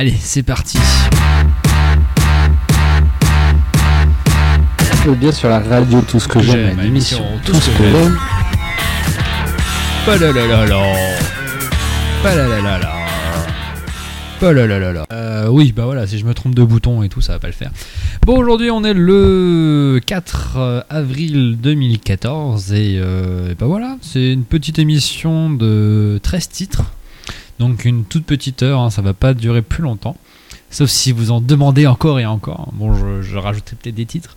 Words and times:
Allez, 0.00 0.16
c'est 0.18 0.42
parti. 0.42 0.78
bien 5.18 5.30
sur 5.30 5.50
la 5.50 5.58
radio 5.58 6.00
tout 6.00 6.18
ce 6.18 6.26
que 6.26 6.40
j'aime, 6.40 6.80
l'émission 6.80 7.22
tout, 7.44 7.52
ce 7.52 7.68
que 7.68 7.84
j'aime. 7.84 8.16
Pas 10.06 10.16
la 10.16 10.32
la 10.32 10.46
la 10.46 10.64
la. 10.64 10.82
Pas 12.22 12.34
la 12.34 12.48
la 12.48 12.62
la 12.62 12.78
la. 12.78 12.92
Pas 14.40 14.52
la 14.54 14.66
la 14.66 14.78
la 14.78 14.92
la. 14.94 15.06
Euh, 15.12 15.48
oui, 15.48 15.72
bah 15.76 15.84
voilà, 15.84 16.06
si 16.06 16.18
je 16.18 16.24
me 16.24 16.32
trompe 16.32 16.54
de 16.54 16.64
bouton 16.64 17.02
et 17.02 17.10
tout, 17.10 17.20
ça 17.20 17.34
va 17.34 17.38
pas 17.38 17.48
le 17.48 17.52
faire. 17.52 17.70
Bon, 18.24 18.38
aujourd'hui, 18.38 18.70
on 18.70 18.82
est 18.84 18.94
le 18.94 20.00
4 20.06 20.56
euh, 20.56 20.80
avril 20.88 21.58
2014 21.60 22.72
et, 22.72 22.98
euh, 22.98 23.50
et 23.50 23.54
bah 23.54 23.66
voilà, 23.66 23.98
c'est 24.00 24.32
une 24.32 24.44
petite 24.44 24.78
émission 24.78 25.50
de 25.50 26.18
13 26.22 26.48
titres. 26.48 26.84
Donc 27.60 27.84
une 27.84 28.06
toute 28.06 28.24
petite 28.24 28.62
heure, 28.62 28.80
hein, 28.80 28.88
ça 28.88 29.02
va 29.02 29.12
pas 29.12 29.34
durer 29.34 29.60
plus 29.60 29.82
longtemps. 29.82 30.16
Sauf 30.70 30.88
si 30.88 31.12
vous 31.12 31.30
en 31.30 31.42
demandez 31.42 31.86
encore 31.86 32.18
et 32.18 32.24
encore. 32.24 32.70
Bon, 32.72 32.94
je, 33.20 33.36
rajouterai 33.36 33.76
peut-être 33.76 33.94
des 33.94 34.06
titres. 34.06 34.34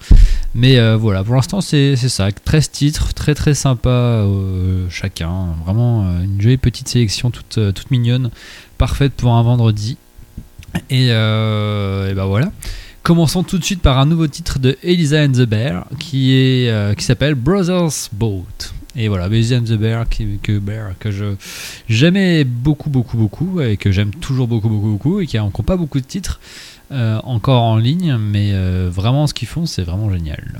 Mais 0.53 0.77
euh, 0.77 0.98
voilà, 0.98 1.23
pour 1.23 1.35
l'instant, 1.35 1.62
c'est 1.62 1.95
ça. 1.95 2.31
13 2.34 2.71
titres, 2.71 3.13
très 3.13 3.34
très 3.34 3.53
sympa 3.53 3.89
euh, 3.89 4.88
chacun. 4.89 5.53
Vraiment 5.63 6.05
euh, 6.05 6.23
une 6.23 6.41
jolie 6.41 6.57
petite 6.57 6.89
sélection 6.89 7.31
toute, 7.31 7.59
toute 7.73 7.91
mignonne. 7.91 8.29
Parfaite 8.77 9.13
pour 9.13 9.31
un 9.31 9.41
vendredi. 9.41 9.98
Et, 10.90 11.05
et 11.07 12.13
bah 12.13 12.26
voilà. 12.26 12.51
Commençons 13.03 13.43
tout 13.43 13.57
de 13.57 13.63
suite 13.63 13.81
par 13.81 13.99
un 13.99 14.05
nouveau 14.05 14.27
titre 14.27 14.59
de 14.59 14.77
Elisa 14.84 15.23
and 15.23 15.31
the 15.31 15.43
Bear 15.43 15.85
qui 15.98 16.67
s'appelle 16.98 17.35
Brothers 17.35 18.09
Boat. 18.12 18.73
Et 18.95 19.07
voilà, 19.07 19.25
and 19.25 19.63
the 19.63 19.73
Bear, 19.73 20.05
que, 20.07 20.59
Bear, 20.59 20.93
que 20.99 21.09
je 21.09 21.35
j'aimais 21.89 22.43
beaucoup, 22.43 22.89
beaucoup, 22.89 23.17
beaucoup, 23.17 23.59
et 23.59 23.77
que 23.77 23.91
j'aime 23.91 24.11
toujours 24.11 24.47
beaucoup, 24.47 24.70
beaucoup, 24.70 24.89
beaucoup, 24.91 25.20
et 25.20 25.25
qui 25.25 25.38
n'a 25.38 25.43
encore 25.43 25.65
pas 25.65 25.77
beaucoup 25.77 25.99
de 25.99 26.05
titres. 26.05 26.39
Euh, 26.91 27.20
encore 27.23 27.63
en 27.63 27.77
ligne, 27.77 28.17
mais 28.17 28.51
euh, 28.53 28.89
vraiment 28.93 29.25
ce 29.25 29.34
qu'ils 29.34 29.48
font, 29.48 29.65
c'est 29.65 29.84
vraiment 29.84 30.12
génial. 30.12 30.59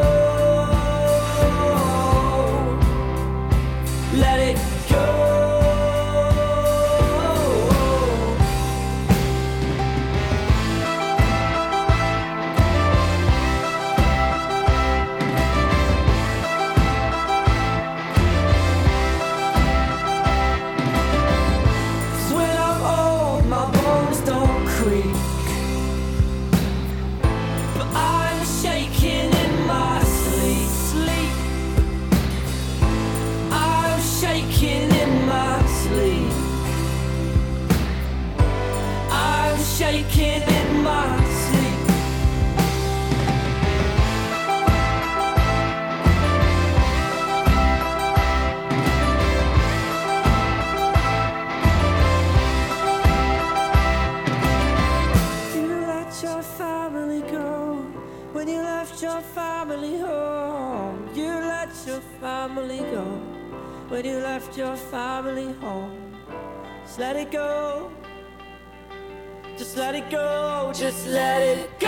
But 64.01 64.09
you 64.09 64.17
left 64.17 64.57
your 64.57 64.75
family 64.75 65.53
home. 65.61 66.17
Just 66.83 66.97
let 66.97 67.15
it 67.15 67.29
go. 67.29 67.91
Just 69.55 69.77
let 69.77 69.93
it 69.93 70.09
go. 70.09 70.71
Just 70.73 71.05
let 71.05 71.43
it 71.43 71.79
go. 71.79 71.87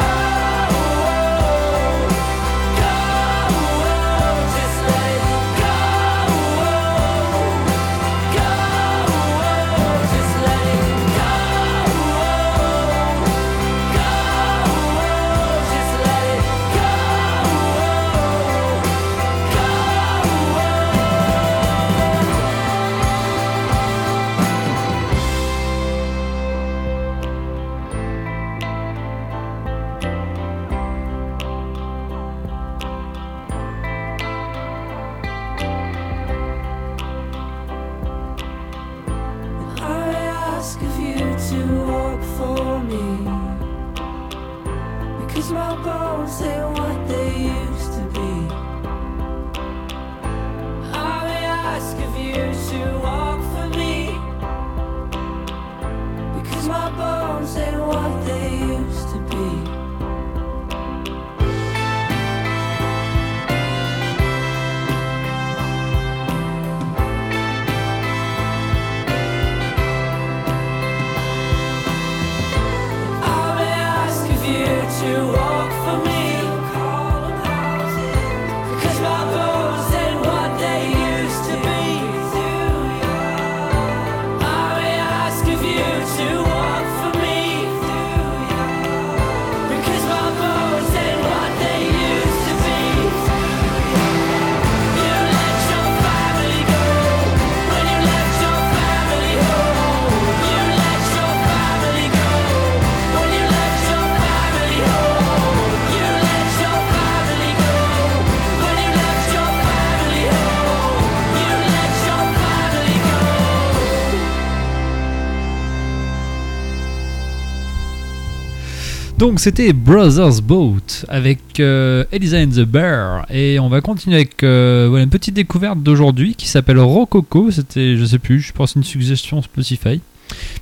Donc 119.24 119.40
c'était 119.40 119.72
Brothers 119.72 120.42
Boat 120.42 121.06
avec 121.08 121.62
euh, 121.62 122.04
Elisa 122.12 122.40
and 122.40 122.50
the 122.50 122.66
Bear 122.66 123.26
et 123.30 123.58
on 123.58 123.70
va 123.70 123.80
continuer 123.80 124.18
avec 124.18 124.44
euh, 124.44 124.98
une 124.98 125.10
petite 125.10 125.34
découverte 125.34 125.82
d'aujourd'hui 125.82 126.36
qui 126.36 126.46
s'appelle 126.46 126.78
Rococo. 126.78 127.50
C'était, 127.50 127.96
je 127.96 128.04
sais 128.04 128.20
plus, 128.20 128.42
je 128.42 128.52
pense 128.52 128.76
une 128.76 128.84
suggestion 128.84 129.42
Spotify. 129.42 130.02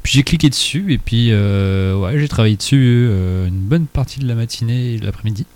Puis 0.04 0.14
j'ai 0.14 0.22
cliqué 0.22 0.48
dessus 0.48 0.94
et 0.94 1.00
puis 1.00 1.30
euh, 1.32 1.96
ouais, 1.96 2.20
j'ai 2.20 2.28
travaillé 2.28 2.56
dessus 2.56 3.08
une 3.48 3.62
bonne 3.62 3.88
partie 3.88 4.20
de 4.20 4.28
la 4.28 4.36
matinée 4.36 4.94
et 4.94 5.00
de 5.00 5.08
l'après-midi. 5.08 5.48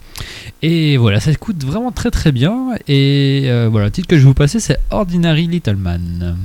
Et 0.64 0.98
voilà, 0.98 1.20
ça 1.20 1.30
écoute 1.30 1.64
vraiment 1.64 1.92
très 1.92 2.10
très 2.10 2.32
bien. 2.32 2.70
Et 2.88 3.42
voilà, 3.70 3.86
le 3.86 3.92
titre 3.92 4.08
que 4.08 4.16
je 4.16 4.22
vais 4.22 4.30
vous 4.30 4.34
passer 4.34 4.60
c'est 4.60 4.80
Ordinary 4.90 5.46
Little 5.46 5.76
Man. 5.76 6.38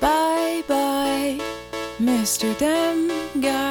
Bye 0.00 0.64
bye, 0.68 1.38
Mr. 2.00 2.48
Dem 2.58 3.12
Guy. 3.40 3.65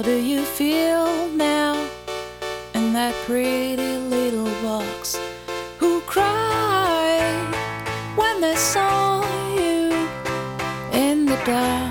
How 0.00 0.06
do 0.06 0.16
you 0.16 0.46
feel 0.46 1.28
now? 1.28 1.74
In 2.72 2.94
that 2.94 3.14
pretty 3.26 3.98
little 3.98 4.48
box. 4.62 5.18
Who 5.78 6.00
cried 6.06 7.54
when 8.16 8.40
they 8.40 8.56
saw 8.56 9.20
you 9.54 9.92
in 10.94 11.26
the 11.26 11.36
dust? 11.44 11.89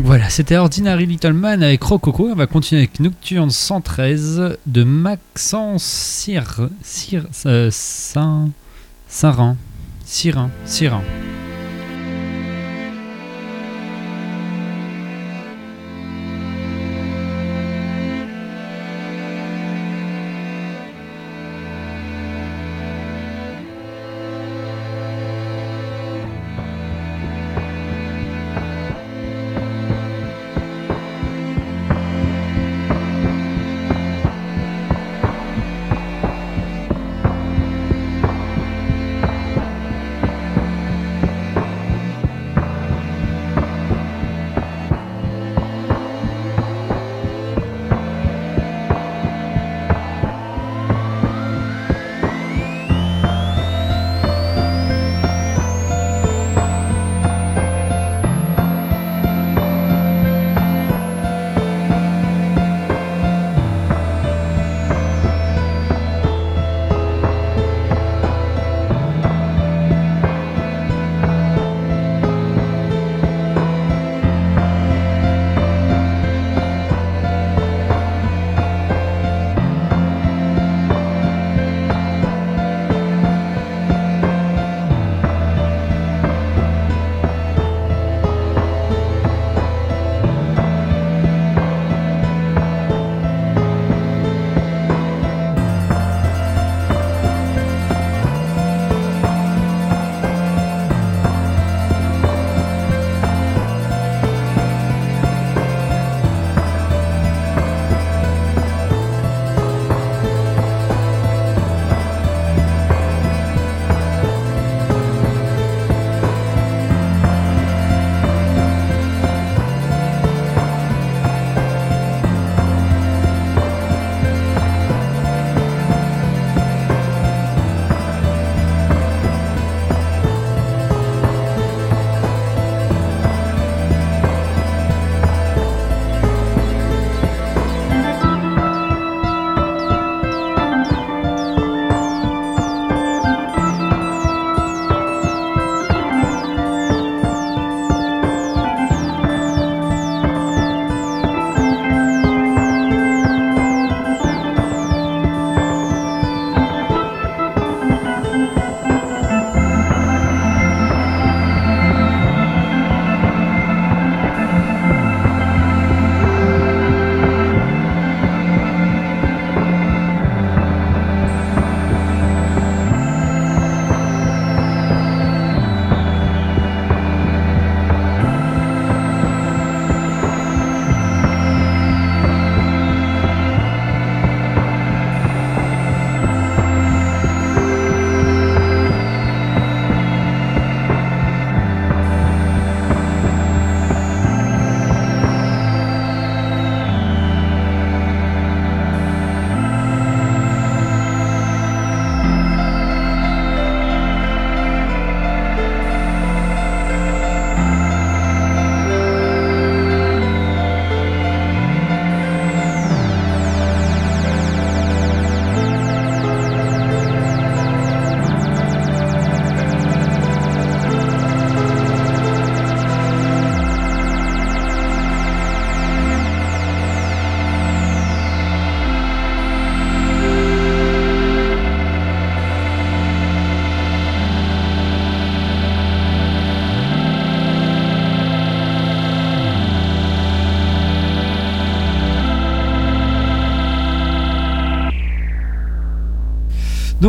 Donc 0.00 0.06
voilà, 0.06 0.30
c'était 0.30 0.56
Ordinary 0.56 1.04
Little 1.04 1.34
Man 1.34 1.62
avec 1.62 1.82
Rococo. 1.82 2.30
On 2.30 2.34
va 2.34 2.46
continuer 2.46 2.80
avec 2.80 3.00
Nocturne 3.00 3.50
113 3.50 4.56
de 4.64 4.82
Maxence 4.82 5.84
Cyr, 5.84 6.70
Cyr, 6.82 7.26
euh, 7.44 7.68
Saint, 7.70 8.48
Saint-Rhin. 9.08 9.58
Cyrin, 10.06 10.48
Cyrin. 10.64 11.02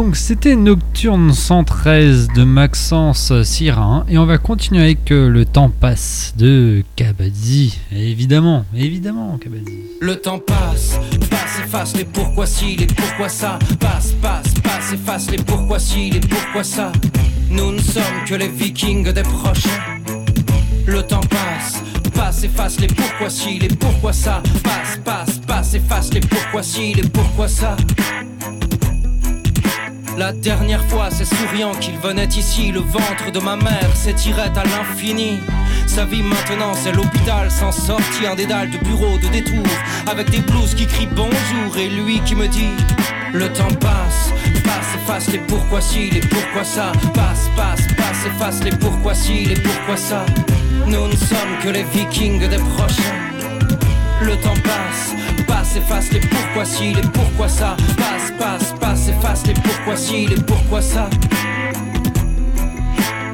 Donc 0.01 0.15
c'était 0.15 0.55
Nocturne 0.55 1.31
113 1.31 2.29
de 2.35 2.43
Maxence 2.43 3.31
Sirin 3.43 4.03
et 4.09 4.17
on 4.17 4.25
va 4.25 4.39
continuer 4.39 4.81
avec 4.81 5.11
euh, 5.11 5.29
Le 5.29 5.45
temps 5.45 5.69
passe 5.69 6.33
de 6.39 6.83
Kabaddi. 6.95 7.77
Évidemment, 7.91 8.65
évidemment 8.75 9.37
Kabaddi. 9.37 9.77
Le 9.99 10.15
temps 10.15 10.39
passe, 10.39 10.99
passe, 11.29 11.59
efface 11.63 11.95
les 11.95 12.05
pourquoi 12.05 12.47
si, 12.47 12.77
les 12.77 12.87
pourquoi 12.87 13.29
ça. 13.29 13.59
Passe, 13.79 14.13
passe, 14.13 14.55
passe, 14.63 14.91
efface 14.91 15.29
les 15.29 15.37
pourquoi 15.37 15.77
si, 15.77 16.09
les 16.09 16.19
pourquoi 16.19 16.63
ça. 16.63 16.91
Nous 17.51 17.71
ne 17.71 17.79
sommes 17.79 18.25
que 18.25 18.33
les 18.33 18.49
vikings 18.49 19.13
des 19.13 19.21
proches. 19.21 19.67
Le 20.87 21.03
temps 21.03 21.21
passe, 21.29 21.83
passe, 22.15 22.43
efface 22.43 22.79
les 22.79 22.87
pourquoi 22.87 23.29
si, 23.29 23.59
les 23.59 23.67
pourquoi 23.67 24.13
ça. 24.13 24.41
Passe, 24.63 24.99
passe, 25.05 25.39
passe, 25.45 25.75
efface 25.75 26.11
les 26.11 26.21
pourquoi 26.21 26.63
si, 26.63 26.95
les 26.95 27.07
pourquoi 27.07 27.47
ça. 27.47 27.77
La 30.17 30.33
dernière 30.33 30.83
fois, 30.85 31.09
c'est 31.09 31.25
souriant 31.25 31.73
qu'il 31.73 31.97
venait 31.97 32.25
ici. 32.25 32.71
Le 32.71 32.79
ventre 32.79 33.31
de 33.31 33.39
ma 33.39 33.55
mère 33.55 33.95
s'étirait 33.95 34.51
à 34.55 34.63
l'infini. 34.63 35.39
Sa 35.87 36.05
vie 36.05 36.21
maintenant, 36.21 36.73
c'est 36.75 36.91
l'hôpital 36.91 37.49
sans 37.49 37.71
sortir 37.71 38.35
des 38.35 38.45
dalles 38.45 38.69
de 38.71 38.77
bureau, 38.79 39.17
de 39.17 39.27
détour. 39.27 39.65
Avec 40.07 40.29
des 40.29 40.39
blouses 40.39 40.75
qui 40.75 40.85
crient 40.85 41.07
bonjour 41.15 41.77
et 41.77 41.89
lui 41.89 42.19
qui 42.21 42.35
me 42.35 42.47
dit 42.47 42.75
Le 43.33 43.51
temps 43.53 43.73
passe, 43.79 44.31
passe, 44.63 44.95
efface 44.95 45.27
les 45.31 45.39
pourquoi 45.39 45.81
si, 45.81 46.09
les 46.09 46.21
pourquoi 46.21 46.63
ça? 46.63 46.91
Passe, 47.13 47.49
passe, 47.55 47.87
passe, 47.95 48.25
efface 48.25 48.63
les 48.63 48.71
pourquoi 48.71 49.13
si, 49.13 49.45
les 49.45 49.59
pourquoi 49.59 49.95
ça? 49.95 50.25
Nous 50.87 51.07
ne 51.07 51.15
sommes 51.15 51.57
que 51.63 51.69
les 51.69 51.83
vikings 51.83 52.47
des 52.47 52.57
prochains. 52.57 53.17
Le 54.21 54.35
temps 54.37 54.53
passe, 54.63 55.15
passe, 55.61 55.75
efface 55.75 56.11
les 56.11 56.19
pourquoi 56.19 56.65
si, 56.65 56.93
les 56.93 57.01
pourquoi 57.01 57.47
ça. 57.47 57.77
Passe, 57.97 58.33
passe, 58.39 58.73
passe, 58.79 59.07
efface 59.09 59.45
les 59.45 59.53
pourquoi 59.53 59.95
si, 59.95 60.27
les 60.27 60.41
pourquoi 60.41 60.81
ça. 60.81 61.09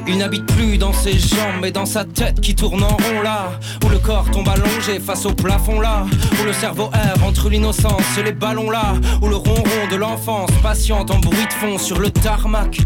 Il 0.06 0.18
n'habite 0.18 0.46
plus 0.46 0.78
dans 0.78 0.92
ses 0.92 1.18
jambes, 1.18 1.60
mais 1.60 1.70
dans 1.70 1.86
sa 1.86 2.04
tête 2.04 2.40
qui 2.40 2.54
tourne 2.54 2.82
en 2.82 2.88
rond 2.88 3.22
là. 3.22 3.50
Où 3.84 3.88
le 3.88 3.98
corps 3.98 4.30
tombe 4.30 4.48
allongé 4.48 5.00
face 5.00 5.26
au 5.26 5.32
plafond 5.32 5.80
là. 5.80 6.06
Où 6.40 6.44
le 6.44 6.52
cerveau 6.52 6.90
erre 6.94 7.24
entre 7.24 7.48
l'innocence 7.50 8.18
et 8.18 8.22
les 8.22 8.32
ballons 8.32 8.70
là. 8.70 8.94
Où 9.22 9.28
le 9.28 9.36
ronron 9.36 9.86
de 9.90 9.96
l'enfance 9.96 10.50
patiente 10.62 11.10
en 11.10 11.18
bruit 11.18 11.46
de 11.46 11.52
fond 11.52 11.78
sur 11.78 11.98
le 11.98 12.10
tarmac. 12.10 12.78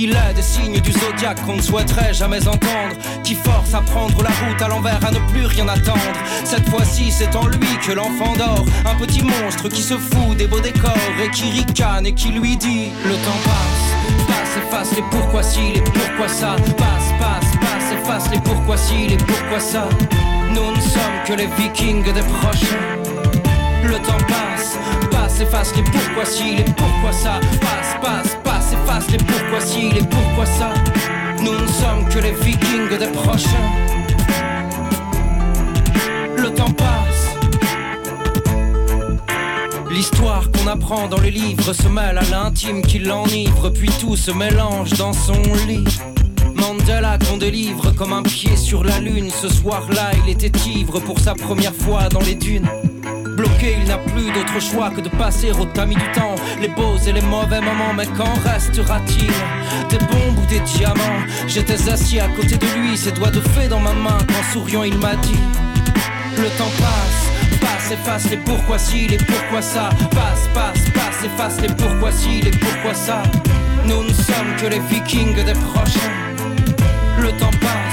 Il 0.00 0.12
est 0.12 0.34
des 0.34 0.42
signes 0.42 0.80
du 0.80 0.92
zodiaque 0.92 1.44
qu'on 1.44 1.56
ne 1.56 1.60
souhaiterait 1.60 2.14
jamais 2.14 2.46
entendre, 2.46 2.94
qui 3.24 3.34
force 3.34 3.74
à 3.74 3.80
prendre 3.80 4.22
la 4.22 4.30
route 4.30 4.62
à 4.62 4.68
l'envers, 4.68 5.04
à 5.04 5.10
ne 5.10 5.18
plus 5.32 5.44
rien 5.44 5.66
attendre. 5.66 5.98
Cette 6.44 6.68
fois-ci, 6.68 7.10
c'est 7.10 7.34
en 7.34 7.48
lui 7.48 7.66
que 7.84 7.90
l'enfant 7.90 8.32
dort, 8.36 8.64
un 8.86 8.94
petit 8.94 9.22
monstre 9.22 9.68
qui 9.68 9.82
se 9.82 9.94
fout 9.94 10.36
des 10.36 10.46
beaux 10.46 10.60
décors 10.60 10.92
et 11.20 11.28
qui 11.30 11.50
ricane 11.50 12.06
et 12.06 12.14
qui 12.14 12.28
lui 12.28 12.56
dit 12.56 12.90
Le 13.06 13.14
temps 13.14 13.40
passe, 13.42 14.28
passe, 14.28 14.56
efface 14.56 14.94
les 14.94 15.02
pourquoi 15.10 15.42
si, 15.42 15.72
les 15.72 15.80
pourquoi 15.80 16.28
ça. 16.28 16.54
Passe, 16.76 17.10
passe, 17.18 17.50
passe, 17.60 17.92
efface 17.92 18.30
les 18.30 18.40
pourquoi 18.40 18.76
si, 18.76 19.08
les 19.08 19.16
pourquoi 19.16 19.58
ça. 19.58 19.88
Nous 20.50 20.76
ne 20.76 20.80
sommes 20.80 21.18
que 21.26 21.32
les 21.32 21.48
vikings 21.58 22.04
des 22.04 22.22
prochains. 22.22 22.78
Le 23.82 23.94
temps 23.94 24.24
passe, 24.28 24.78
les 25.40 25.44
pourquoi 25.44 26.24
si, 26.24 26.56
les 26.56 26.64
pourquoi 26.64 27.12
ça. 27.12 27.38
Passe, 27.60 27.96
passe, 28.02 28.38
passe, 28.42 28.72
efface 28.72 29.10
les 29.10 29.18
pourquoi 29.18 29.60
si, 29.60 29.90
les 29.90 30.02
pourquoi 30.02 30.46
ça. 30.46 30.72
Nous 31.38 31.52
ne 31.52 31.66
sommes 31.66 32.08
que 32.08 32.18
les 32.18 32.32
vikings 32.32 32.98
des 32.98 33.06
prochains. 33.06 33.48
Le 36.36 36.50
temps 36.50 36.72
passe. 36.72 37.36
L'histoire 39.90 40.50
qu'on 40.50 40.66
apprend 40.66 41.06
dans 41.06 41.20
les 41.20 41.30
livres 41.30 41.72
se 41.72 41.88
mêle 41.88 42.18
à 42.18 42.24
l'intime 42.24 42.82
qui 42.82 42.98
l'enivre, 42.98 43.70
puis 43.70 43.90
tout 44.00 44.16
se 44.16 44.32
mélange 44.32 44.90
dans 44.94 45.12
son 45.12 45.40
lit. 45.68 45.84
Mandela 46.56 47.16
qu'on 47.18 47.36
délivre 47.36 47.92
comme 47.92 48.12
un 48.12 48.22
pied 48.22 48.56
sur 48.56 48.82
la 48.82 48.98
lune. 48.98 49.30
Ce 49.30 49.48
soir-là, 49.48 50.10
il 50.24 50.32
était 50.32 50.52
ivre 50.68 50.98
pour 50.98 51.20
sa 51.20 51.34
première 51.34 51.74
fois 51.74 52.08
dans 52.08 52.20
les 52.20 52.34
dunes. 52.34 52.68
Bloqué, 53.38 53.76
il 53.80 53.86
n'a 53.86 53.98
plus 53.98 54.32
d'autre 54.32 54.60
choix 54.60 54.90
que 54.90 55.00
de 55.00 55.08
passer 55.08 55.52
au 55.52 55.64
tamis 55.64 55.94
du 55.94 56.10
temps. 56.12 56.34
Les 56.60 56.66
beaux 56.66 56.98
et 57.06 57.12
les 57.12 57.20
mauvais 57.20 57.60
moments, 57.60 57.94
mais 57.96 58.06
qu'en 58.06 58.34
restera-t-il 58.44 59.30
Des 59.90 60.04
bombes 60.06 60.38
ou 60.42 60.46
des 60.46 60.58
diamants 60.58 61.22
J'étais 61.46 61.88
assis 61.88 62.18
à 62.18 62.26
côté 62.26 62.56
de 62.56 62.66
lui, 62.80 62.96
ses 62.96 63.12
doigts 63.12 63.30
de 63.30 63.40
fée 63.40 63.68
dans 63.68 63.78
ma 63.78 63.92
main. 63.92 64.18
Quand 64.26 64.52
souriant, 64.52 64.82
il 64.82 64.98
m'a 64.98 65.14
dit 65.14 65.38
Le 66.36 66.48
temps 66.58 66.72
passe, 66.80 67.60
passe, 67.60 67.92
efface 67.92 68.28
les 68.28 68.38
pourquoi 68.38 68.76
si, 68.76 69.06
les 69.06 69.18
pourquoi 69.18 69.62
ça. 69.62 69.90
Passe, 70.10 70.48
passe, 70.52 70.90
passe, 70.92 71.24
efface 71.24 71.60
les 71.60 71.72
pourquoi 71.74 72.10
si, 72.10 72.42
les 72.42 72.50
pourquoi 72.50 72.92
ça. 72.92 73.22
Nous 73.84 74.02
ne 74.02 74.12
sommes 74.12 74.56
que 74.60 74.66
les 74.66 74.80
vikings 74.80 75.36
des 75.44 75.52
prochains. 75.52 76.12
Le 77.20 77.30
temps 77.38 77.56
passe, 77.60 77.87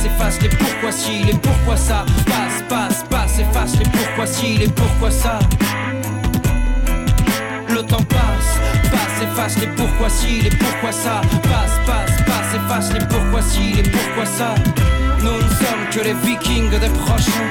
passe, 0.00 0.06
efface 0.06 0.42
les 0.42 0.48
pourquoi 0.48 0.92
si, 0.92 1.24
les 1.24 1.34
pourquoi 1.34 1.76
ça. 1.76 2.04
Passe, 2.26 2.62
passe, 2.68 3.04
passe, 3.10 3.38
efface 3.38 3.78
les 3.78 3.84
pourquoi 3.90 4.26
si, 4.26 4.56
les 4.56 4.68
pourquoi 4.68 5.10
ça. 5.10 5.38
Le 7.68 7.82
temps 7.82 8.02
passe, 8.04 8.58
passe, 8.90 9.22
efface 9.22 9.58
les 9.58 9.66
pourquoi 9.68 10.08
si, 10.08 10.40
les 10.42 10.50
pourquoi 10.50 10.92
ça. 10.92 11.20
Passe, 11.42 11.78
passe, 11.86 12.16
passe, 12.26 12.54
efface 12.54 12.92
les 12.92 13.06
pourquoi 13.06 13.42
si, 13.42 13.72
les 13.72 13.82
pourquoi 13.82 14.26
ça. 14.26 14.54
Nous 15.18 15.36
ne 15.36 15.54
sommes 15.60 15.86
que 15.90 16.00
les 16.00 16.14
vikings 16.14 16.70
des 16.70 16.88
prochains. 17.00 17.50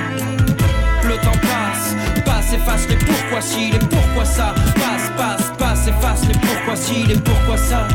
Le 1.03 1.15
temps 1.17 1.39
passe, 1.41 1.95
passe, 2.25 2.53
efface 2.53 2.87
les 2.89 2.97
pourquoi 2.97 3.41
si, 3.41 3.71
les 3.71 3.79
pourquoi 3.79 4.25
ça. 4.25 4.55
Passe, 4.75 5.11
passe, 5.17 5.51
passe, 5.57 5.87
efface 5.87 6.27
les 6.27 6.39
pourquoi 6.39 6.75
si, 6.75 7.03
les 7.03 7.17
pourquoi 7.19 7.57
ça. 7.57 7.87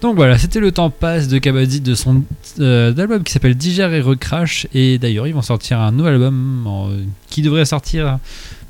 Donc 0.00 0.14
voilà, 0.14 0.38
c'était 0.38 0.60
le 0.60 0.70
temps 0.70 0.90
passe 0.90 1.26
de 1.26 1.38
Kabaddi 1.38 1.80
de 1.80 1.94
son 1.96 2.22
euh, 2.60 2.96
album 2.96 3.24
qui 3.24 3.32
s'appelle 3.32 3.56
Digère 3.56 3.92
et 3.92 4.00
Recrash. 4.00 4.68
Et 4.72 4.98
d'ailleurs, 4.98 5.26
ils 5.26 5.34
vont 5.34 5.42
sortir 5.42 5.80
un 5.80 5.90
nouvel 5.90 6.14
album 6.14 7.02
qui 7.28 7.42
devrait 7.42 7.64
sortir 7.64 8.18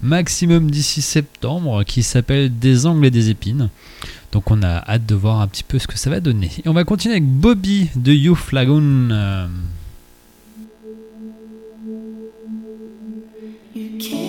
maximum 0.02 0.70
d'ici 0.70 1.02
septembre 1.02 1.84
qui 1.84 2.02
s'appelle 2.02 2.58
Des 2.58 2.86
angles 2.86 3.06
et 3.06 3.10
des 3.10 3.28
épines. 3.28 3.68
Donc 4.32 4.50
on 4.50 4.62
a 4.62 4.84
hâte 4.88 5.06
de 5.06 5.14
voir 5.14 5.40
un 5.40 5.48
petit 5.48 5.64
peu 5.64 5.78
ce 5.78 5.86
que 5.86 5.98
ça 5.98 6.08
va 6.08 6.20
donner. 6.20 6.50
Et 6.64 6.68
on 6.68 6.72
va 6.72 6.84
continuer 6.84 7.16
avec 7.16 7.28
Bobby 7.28 7.88
de 7.94 8.12
Youth 8.12 8.52
Lagoon. 8.52 9.48
You 13.74 13.96
came 14.00 14.27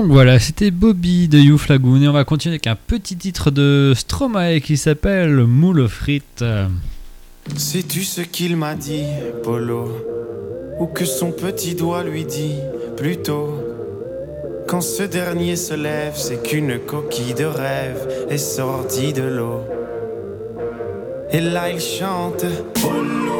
Donc 0.00 0.12
voilà, 0.12 0.38
c'était 0.38 0.70
Bobby 0.70 1.28
de 1.28 1.38
Youth 1.38 1.68
Lagoon 1.68 2.00
et 2.00 2.08
on 2.08 2.12
va 2.12 2.24
continuer 2.24 2.54
avec 2.54 2.66
un 2.66 2.74
petit 2.74 3.16
titre 3.16 3.50
de 3.50 3.92
Stromae 3.94 4.60
qui 4.60 4.78
s'appelle 4.78 5.44
Moule 5.44 5.86
frites. 5.90 6.42
Sais-tu 7.54 8.04
ce 8.04 8.22
qu'il 8.22 8.56
m'a 8.56 8.76
dit, 8.76 9.04
Polo? 9.42 9.90
Ou 10.78 10.86
que 10.86 11.04
son 11.04 11.32
petit 11.32 11.74
doigt 11.74 12.02
lui 12.02 12.24
dit 12.24 12.54
plutôt? 12.96 13.62
Quand 14.66 14.80
ce 14.80 15.02
dernier 15.02 15.54
se 15.54 15.74
lève, 15.74 16.14
c'est 16.16 16.42
qu'une 16.42 16.78
coquille 16.78 17.34
de 17.34 17.44
rêve 17.44 18.08
est 18.30 18.38
sortie 18.38 19.12
de 19.12 19.24
l'eau. 19.24 19.60
Et 21.30 21.42
là 21.42 21.70
il 21.70 21.78
chante 21.78 22.46
Polo 22.72 23.38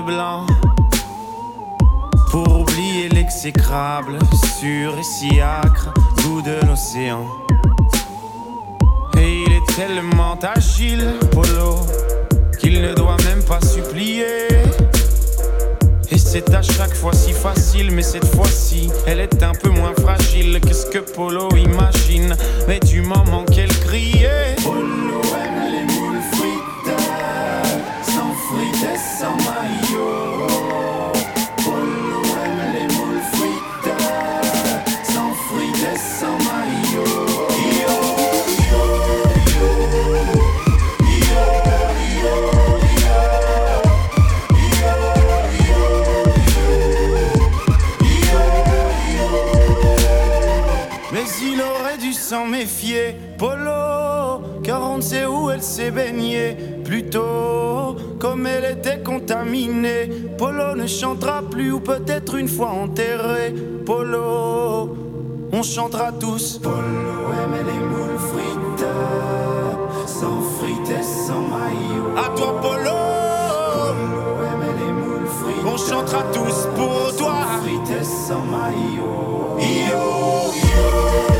blanc. 0.00 0.46
Pour 2.30 2.60
oublier 2.60 3.08
l'exécrable, 3.08 4.18
sûr 4.60 4.98
et 4.98 5.02
si 5.02 5.40
âcre 5.40 5.92
goût 6.22 6.42
de 6.42 6.66
l'océan. 6.66 7.24
Et 9.18 9.42
il 9.46 9.52
est 9.52 9.76
tellement 9.76 10.38
agile, 10.42 11.14
Polo, 11.32 11.80
qu'il 12.58 12.82
ne 12.82 12.94
doit 12.94 13.16
même 13.24 13.42
pas 13.44 13.60
supplier. 13.60 14.48
Et 16.10 16.18
c'est 16.18 16.52
à 16.54 16.62
chaque 16.62 16.94
fois 16.94 17.12
si 17.12 17.32
facile, 17.32 17.90
mais 17.90 18.02
cette 18.02 18.26
fois-ci, 18.34 18.90
elle 19.06 19.20
est 19.20 19.42
un 19.42 19.52
peu 19.52 19.70
moins 19.70 19.94
fragile 20.00 20.60
que 20.60 20.74
ce 20.74 20.86
que 20.86 20.98
Polo 20.98 21.48
imagine? 21.56 22.36
Mais 22.68 22.80
du 22.80 23.02
moment 23.02 23.44
qu'elle 23.44 23.76
criait, 23.80 24.56
Polo 24.62 25.22
sait 55.06 55.26
où 55.26 55.50
elle 55.50 55.62
s'est 55.62 55.92
baignée. 55.92 56.56
Plutôt, 56.84 57.96
comme 58.18 58.46
elle 58.46 58.78
était 58.78 59.02
contaminée, 59.02 60.10
Polo 60.36 60.74
ne 60.74 60.86
chantera 60.86 61.42
plus 61.42 61.72
ou 61.72 61.80
peut-être 61.80 62.34
une 62.34 62.48
fois 62.48 62.70
enterré. 62.70 63.54
Polo, 63.84 64.96
on 65.52 65.62
chantera 65.62 66.10
tous. 66.10 66.58
Polo 66.58 66.76
aime 67.40 67.66
les 67.70 67.80
moules 67.90 68.18
frites, 68.30 68.88
sans 70.06 70.40
frites 70.58 70.90
et 70.90 71.02
sans 71.02 71.42
maillot. 71.54 72.08
À 72.16 72.36
toi, 72.36 72.60
Polo! 72.60 72.98
Polo 73.76 74.24
aime 74.50 74.66
les 74.80 74.92
moules 74.92 75.28
frites, 75.38 75.66
on 75.72 75.76
chantera 75.76 76.22
tous 76.32 76.66
pour 76.74 77.16
toi. 77.16 77.34
Sans 77.42 77.62
frites 77.62 78.00
et 78.00 78.04
sans 78.04 78.44
maillot. 78.54 79.58
Yo, 79.60 81.35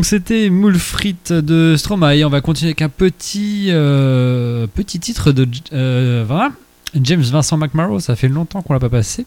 Donc 0.00 0.06
c'était 0.06 0.48
Moule 0.48 0.78
frites 0.78 1.30
de 1.30 1.76
Stromae. 1.76 2.24
On 2.24 2.30
va 2.30 2.40
continuer 2.40 2.70
avec 2.70 2.80
un 2.80 2.88
petit, 2.88 3.66
euh, 3.68 4.66
petit 4.66 4.98
titre 4.98 5.30
de 5.30 5.46
euh, 5.74 6.24
James 6.94 7.20
Vincent 7.20 7.58
McMorrow. 7.58 8.00
Ça 8.00 8.16
fait 8.16 8.28
longtemps 8.28 8.62
qu'on 8.62 8.72
l'a 8.72 8.80
pas 8.80 8.88
passé. 8.88 9.26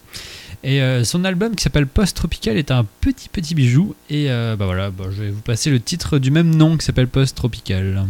Et 0.63 0.81
euh, 0.81 1.03
son 1.03 1.25
album 1.25 1.53
qui 1.55 1.61
s'appelle 1.61 1.85
Post 1.85 2.17
Tropical 2.17 2.57
est 2.57 2.71
un 2.71 2.87
petit 3.01 3.29
petit 3.29 3.53
bijou. 3.53 3.93
Et 4.09 4.29
bah 4.29 4.65
voilà, 4.65 4.89
bah, 4.89 5.03
je 5.11 5.21
vais 5.21 5.29
vous 5.29 5.41
passer 5.41 5.69
le 5.69 5.79
titre 5.79 6.17
du 6.17 6.31
même 6.31 6.55
nom 6.55 6.75
qui 6.75 6.83
s'appelle 6.83 7.07
Post 7.07 7.37
Tropical. 7.37 8.07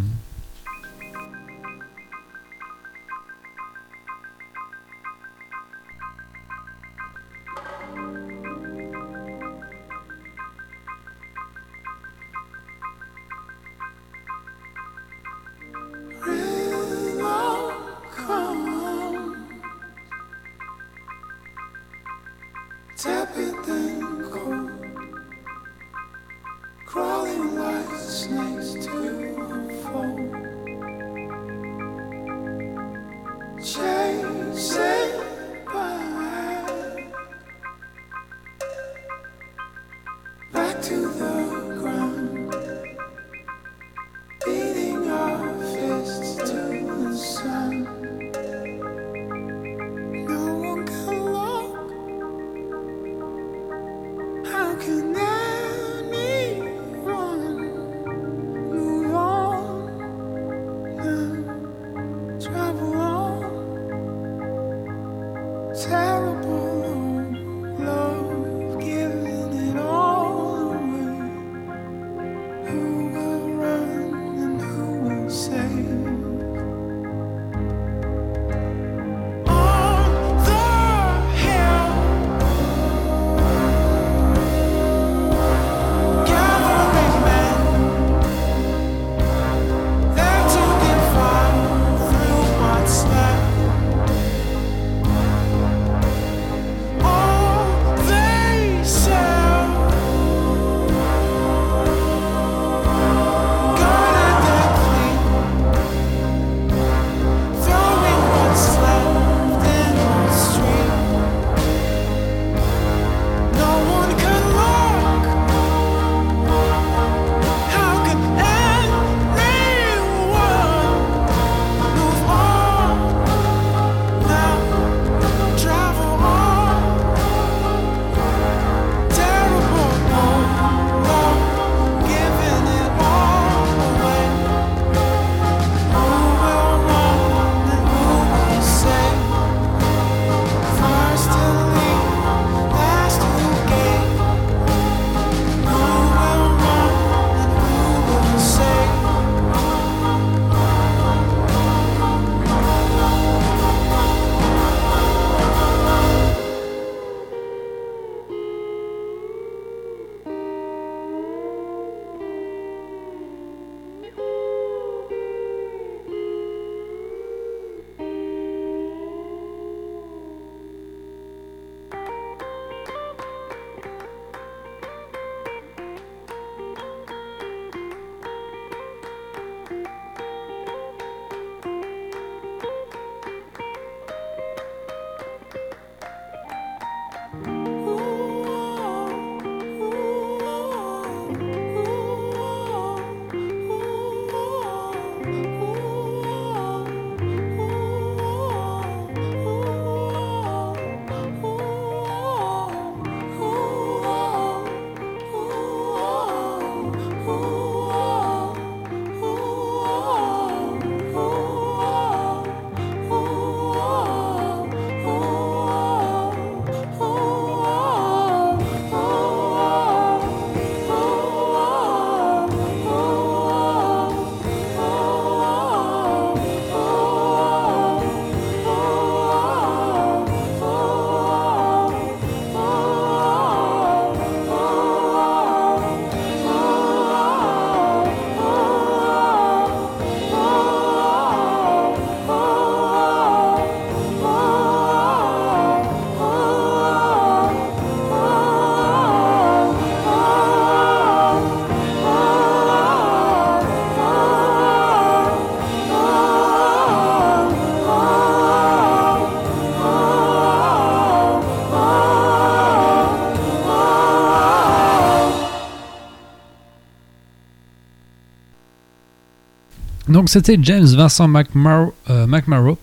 Donc 270.14 270.30
c'était 270.30 270.60
James 270.62 270.86
Vincent 270.86 271.28
McMurrow, 271.28 271.92
euh, 272.12 272.76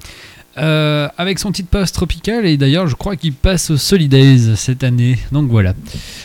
euh, 0.59 1.09
avec 1.17 1.39
son 1.39 1.53
titre 1.53 1.69
post-tropical 1.69 2.45
et 2.45 2.57
d'ailleurs 2.57 2.89
je 2.89 2.97
crois 2.97 3.15
qu'il 3.15 3.33
passe 3.33 3.71
au 3.71 3.77
Solidays 3.77 4.57
cette 4.57 4.83
année. 4.83 5.17
Donc 5.31 5.49
voilà, 5.49 5.75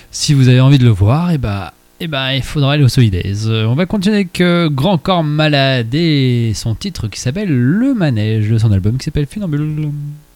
si 0.10 0.34
vous 0.34 0.48
avez 0.48 0.62
envie 0.62 0.80
de 0.80 0.84
le 0.84 0.90
voir, 0.90 1.30
et 1.30 1.38
bah, 1.38 1.76
et 2.00 2.08
bah 2.08 2.34
il 2.34 2.42
faudra 2.42 2.74
aller 2.74 2.84
au 2.84 2.88
Solidays. 2.88 3.46
Euh, 3.46 3.68
on 3.68 3.76
va 3.76 3.86
continuer 3.86 4.16
avec 4.16 4.74
Grand 4.74 4.98
Corps 4.98 5.24
Malade 5.24 5.94
et 5.94 6.54
son 6.56 6.74
titre 6.74 7.08
qui 7.08 7.20
s'appelle 7.20 7.50
Le 7.50 7.94
Manège 7.94 8.50
de 8.50 8.58
son 8.58 8.72
album 8.72 8.98
qui 8.98 9.06
s'appelle 9.06 9.28
Funambule. 9.28 9.92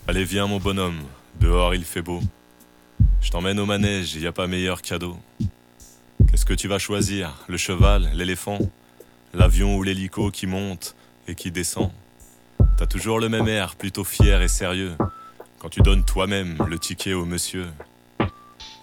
Allez, 0.07 0.23
viens, 0.23 0.45
mon 0.45 0.59
bonhomme, 0.59 0.99
dehors 1.41 1.73
il 1.73 1.83
fait 1.83 2.03
beau. 2.03 2.19
Je 3.21 3.31
t'emmène 3.31 3.59
au 3.59 3.65
manège, 3.65 4.15
y 4.17 4.27
a 4.27 4.31
pas 4.31 4.45
meilleur 4.45 4.83
cadeau. 4.83 5.17
Qu'est-ce 6.29 6.45
que 6.45 6.53
tu 6.53 6.67
vas 6.67 6.77
choisir? 6.77 7.33
Le 7.47 7.57
cheval, 7.57 8.11
l'éléphant? 8.13 8.59
L'avion 9.33 9.77
ou 9.77 9.83
l'hélico 9.83 10.31
qui 10.31 10.47
monte 10.47 10.95
et 11.27 11.35
qui 11.35 11.51
descend 11.51 11.91
T'as 12.77 12.87
toujours 12.87 13.19
le 13.19 13.29
même 13.29 13.47
air, 13.47 13.75
plutôt 13.75 14.03
fier 14.03 14.41
et 14.41 14.47
sérieux, 14.47 14.95
quand 15.59 15.69
tu 15.69 15.81
donnes 15.81 16.03
toi-même 16.03 16.57
le 16.67 16.79
ticket 16.79 17.13
au 17.13 17.25
monsieur. 17.25 17.67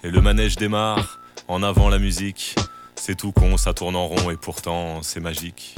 Et 0.04 0.10
le 0.10 0.20
manège 0.20 0.56
démarre, 0.56 1.18
en 1.48 1.62
avant 1.62 1.88
la 1.88 1.98
musique. 1.98 2.54
C'est 2.94 3.16
tout 3.16 3.32
con, 3.32 3.56
ça 3.56 3.74
tourne 3.74 3.96
en 3.96 4.06
rond 4.06 4.30
et 4.30 4.36
pourtant 4.36 5.02
c'est 5.02 5.20
magique. 5.20 5.74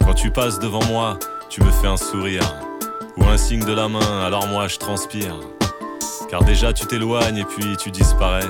Quand 0.00 0.14
tu 0.14 0.30
passes 0.30 0.58
devant 0.58 0.84
moi, 0.86 1.18
tu 1.48 1.62
me 1.62 1.70
fais 1.70 1.86
un 1.86 1.96
sourire 1.96 2.42
ou 3.16 3.24
un 3.24 3.36
signe 3.36 3.64
de 3.64 3.72
la 3.72 3.88
main, 3.88 4.24
alors 4.24 4.46
moi 4.46 4.68
je 4.68 4.76
transpire. 4.76 5.36
Car 6.28 6.44
déjà 6.44 6.72
tu 6.72 6.86
t'éloignes 6.86 7.38
et 7.38 7.44
puis 7.44 7.76
tu 7.76 7.90
disparais. 7.90 8.46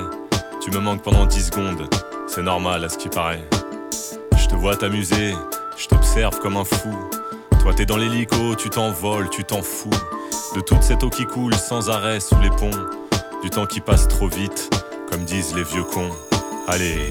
Tu 0.61 0.69
me 0.71 0.79
manques 0.79 1.01
pendant 1.01 1.25
10 1.25 1.47
secondes, 1.47 1.89
c'est 2.27 2.43
normal 2.43 2.83
à 2.83 2.89
ce 2.89 2.97
qui 2.97 3.09
paraît. 3.09 3.43
Je 4.51 4.57
te 4.57 4.59
vois 4.59 4.75
t'amuser, 4.75 5.33
je 5.77 5.87
t'observe 5.87 6.37
comme 6.39 6.57
un 6.57 6.65
fou. 6.65 6.93
Toi 7.61 7.73
t'es 7.73 7.85
dans 7.85 7.95
l'hélico, 7.95 8.53
tu 8.57 8.69
t'envoles, 8.69 9.29
tu 9.29 9.45
t'en 9.45 9.61
fous. 9.61 9.89
De 10.53 10.59
toute 10.59 10.83
cette 10.83 11.03
eau 11.03 11.09
qui 11.09 11.25
coule 11.25 11.53
sans 11.55 11.89
arrêt 11.89 12.19
sous 12.19 12.37
les 12.41 12.49
ponts. 12.49 12.69
Du 13.41 13.49
temps 13.49 13.65
qui 13.65 13.79
passe 13.79 14.09
trop 14.09 14.27
vite, 14.27 14.69
comme 15.09 15.23
disent 15.23 15.55
les 15.55 15.63
vieux 15.63 15.85
cons. 15.85 16.09
Allez, 16.67 17.09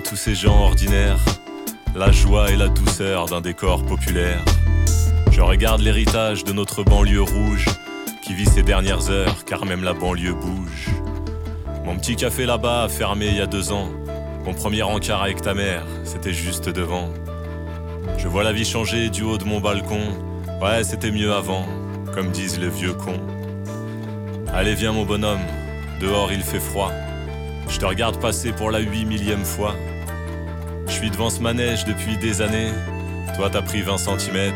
tous 0.00 0.16
ces 0.16 0.34
gens 0.34 0.64
ordinaires, 0.64 1.18
la 1.94 2.10
joie 2.10 2.50
et 2.50 2.56
la 2.56 2.68
douceur 2.68 3.26
d'un 3.26 3.40
décor 3.40 3.84
populaire. 3.84 4.44
Je 5.30 5.40
regarde 5.40 5.80
l'héritage 5.80 6.44
de 6.44 6.52
notre 6.52 6.82
banlieue 6.82 7.22
rouge, 7.22 7.66
qui 8.22 8.34
vit 8.34 8.46
ses 8.46 8.62
dernières 8.62 9.10
heures, 9.10 9.44
car 9.44 9.64
même 9.64 9.84
la 9.84 9.94
banlieue 9.94 10.34
bouge. 10.34 10.88
Mon 11.84 11.96
petit 11.96 12.16
café 12.16 12.46
là-bas 12.46 12.88
fermé 12.88 13.28
il 13.28 13.36
y 13.36 13.40
a 13.40 13.46
deux 13.46 13.72
ans. 13.72 13.88
Mon 14.44 14.54
premier 14.54 14.82
encart 14.82 15.22
avec 15.22 15.40
ta 15.40 15.54
mère, 15.54 15.84
c'était 16.04 16.32
juste 16.32 16.68
devant. 16.68 17.08
Je 18.18 18.28
vois 18.28 18.44
la 18.44 18.52
vie 18.52 18.64
changer 18.64 19.08
du 19.08 19.22
haut 19.22 19.38
de 19.38 19.44
mon 19.44 19.60
balcon. 19.60 20.00
Ouais, 20.60 20.84
c'était 20.84 21.10
mieux 21.10 21.32
avant, 21.32 21.64
comme 22.14 22.30
disent 22.32 22.58
les 22.58 22.70
vieux 22.70 22.94
cons. 22.94 23.20
Allez, 24.52 24.74
viens 24.74 24.92
mon 24.92 25.04
bonhomme, 25.04 25.44
dehors 26.00 26.32
il 26.32 26.42
fait 26.42 26.60
froid. 26.60 26.92
Je 27.68 27.78
te 27.78 27.84
regarde 27.84 28.20
passer 28.20 28.52
pour 28.52 28.70
la 28.70 28.78
huit 28.78 29.04
millième 29.04 29.44
fois. 29.44 29.74
Je 30.86 30.92
suis 30.92 31.10
devant 31.10 31.30
ce 31.30 31.40
manège 31.40 31.84
depuis 31.84 32.16
des 32.16 32.40
années. 32.40 32.70
Toi 33.36 33.50
t'as 33.50 33.62
pris 33.62 33.82
20 33.82 33.98
cm, 33.98 34.54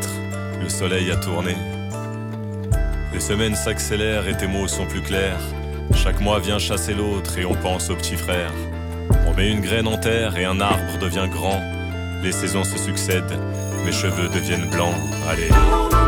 le 0.61 0.69
soleil 0.69 1.11
a 1.11 1.17
tourné. 1.17 1.55
Les 3.13 3.19
semaines 3.19 3.55
s'accélèrent 3.55 4.27
et 4.27 4.35
tes 4.37 4.47
mots 4.47 4.67
sont 4.67 4.87
plus 4.87 5.01
clairs. 5.01 5.41
Chaque 5.93 6.21
mois 6.21 6.39
vient 6.39 6.57
chasser 6.57 6.93
l'autre 6.93 7.37
et 7.37 7.45
on 7.45 7.53
pense 7.53 7.89
au 7.89 7.95
petit 7.95 8.15
frère. 8.15 8.53
On 9.27 9.33
met 9.35 9.51
une 9.51 9.61
graine 9.61 9.87
en 9.87 9.97
terre 9.97 10.37
et 10.37 10.45
un 10.45 10.59
arbre 10.59 10.97
devient 10.99 11.27
grand. 11.29 11.61
Les 12.23 12.31
saisons 12.31 12.63
se 12.63 12.77
succèdent, 12.77 13.37
mes 13.85 13.91
cheveux 13.91 14.29
deviennent 14.29 14.69
blancs. 14.69 14.95
Allez. 15.27 15.49
Allez, 15.51 16.00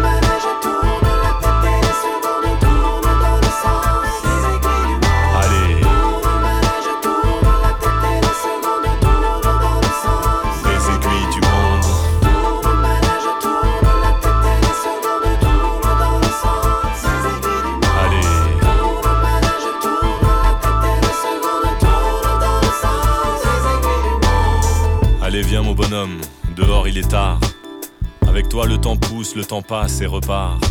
le 29.36 29.46
temps 29.46 29.62
passe 29.62 30.02
et 30.02 30.06
repart. 30.06 30.62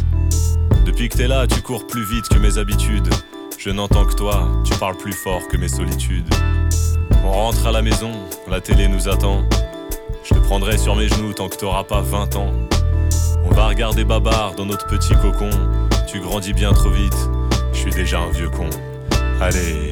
Depuis 0.84 1.08
que 1.08 1.16
t'es 1.16 1.26
là, 1.26 1.46
tu 1.46 1.62
cours 1.62 1.86
plus 1.86 2.04
vite 2.04 2.28
que 2.28 2.38
mes 2.38 2.58
habitudes. 2.58 3.08
Je 3.58 3.70
n'entends 3.70 4.04
que 4.04 4.14
toi, 4.14 4.46
tu 4.64 4.74
parles 4.74 4.96
plus 4.96 5.14
fort 5.14 5.48
que 5.48 5.56
mes 5.56 5.68
solitudes. 5.68 6.28
On 7.24 7.32
rentre 7.32 7.66
à 7.66 7.72
la 7.72 7.80
maison, 7.82 8.12
la 8.50 8.60
télé 8.60 8.88
nous 8.88 9.08
attend. 9.08 9.42
Je 10.22 10.34
te 10.34 10.38
prendrai 10.38 10.76
sur 10.76 10.94
mes 10.96 11.08
genoux 11.08 11.32
tant 11.32 11.48
que 11.48 11.56
t'auras 11.56 11.84
pas 11.84 12.02
20 12.02 12.36
ans. 12.36 12.52
On 13.44 13.54
va 13.54 13.68
regarder 13.68 14.04
Babar 14.04 14.54
dans 14.54 14.66
notre 14.66 14.86
petit 14.86 15.14
cocon. 15.14 15.50
Tu 16.06 16.20
grandis 16.20 16.52
bien 16.52 16.72
trop 16.72 16.90
vite, 16.90 17.16
je 17.72 17.78
suis 17.78 17.90
déjà 17.90 18.20
un 18.20 18.30
vieux 18.30 18.50
con. 18.50 18.68
Allez, 19.40 19.90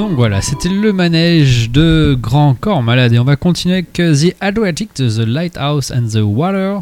Donc 0.00 0.12
voilà, 0.12 0.40
c'était 0.40 0.70
le 0.70 0.94
manège 0.94 1.68
de 1.70 2.16
Grand 2.18 2.54
Corps 2.54 2.82
Malade. 2.82 3.12
Et 3.12 3.18
on 3.18 3.24
va 3.24 3.36
continuer 3.36 3.74
avec 3.74 4.00
euh, 4.00 4.14
The 4.14 4.34
Adriatic, 4.40 4.94
The 4.94 5.18
Lighthouse 5.18 5.92
and 5.92 6.06
the 6.10 6.22
Water. 6.22 6.80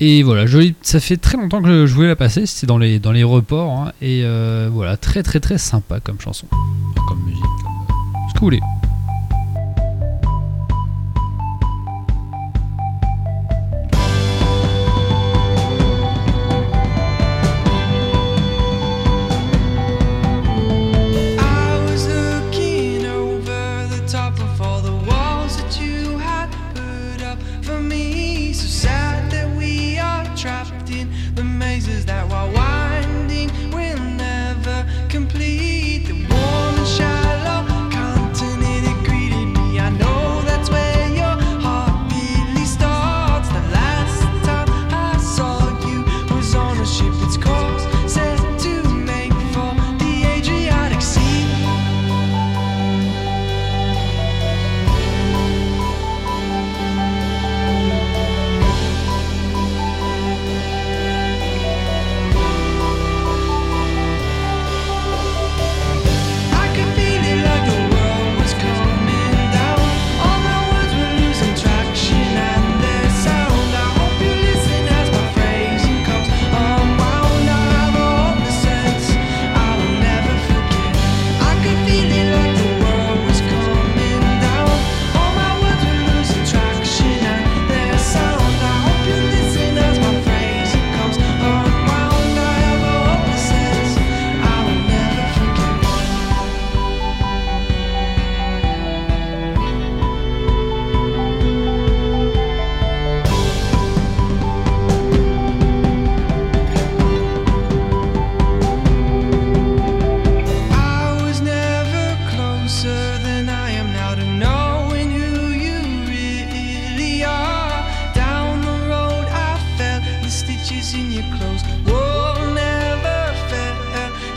Et 0.00 0.22
voilà, 0.22 0.44
joli, 0.44 0.74
ça 0.82 1.00
fait 1.00 1.16
très 1.16 1.38
longtemps 1.38 1.62
que 1.62 1.86
je 1.86 1.94
voulais 1.94 2.08
la 2.08 2.16
passer, 2.16 2.44
c'était 2.44 2.66
dans 2.66 2.76
les, 2.76 2.98
dans 2.98 3.12
les 3.12 3.24
reports. 3.24 3.70
hein. 3.70 3.92
et 4.02 4.20
euh, 4.24 4.68
voilà, 4.70 4.98
très 4.98 5.22
très 5.22 5.40
très 5.40 5.56
sympa 5.56 5.98
comme 6.00 6.20
chanson. 6.20 6.46
Comme 7.08 7.22
musique, 7.24 7.42
euh, 7.42 8.32
ce. 8.38 8.81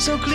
So 0.05 0.19
clean. 0.19 0.34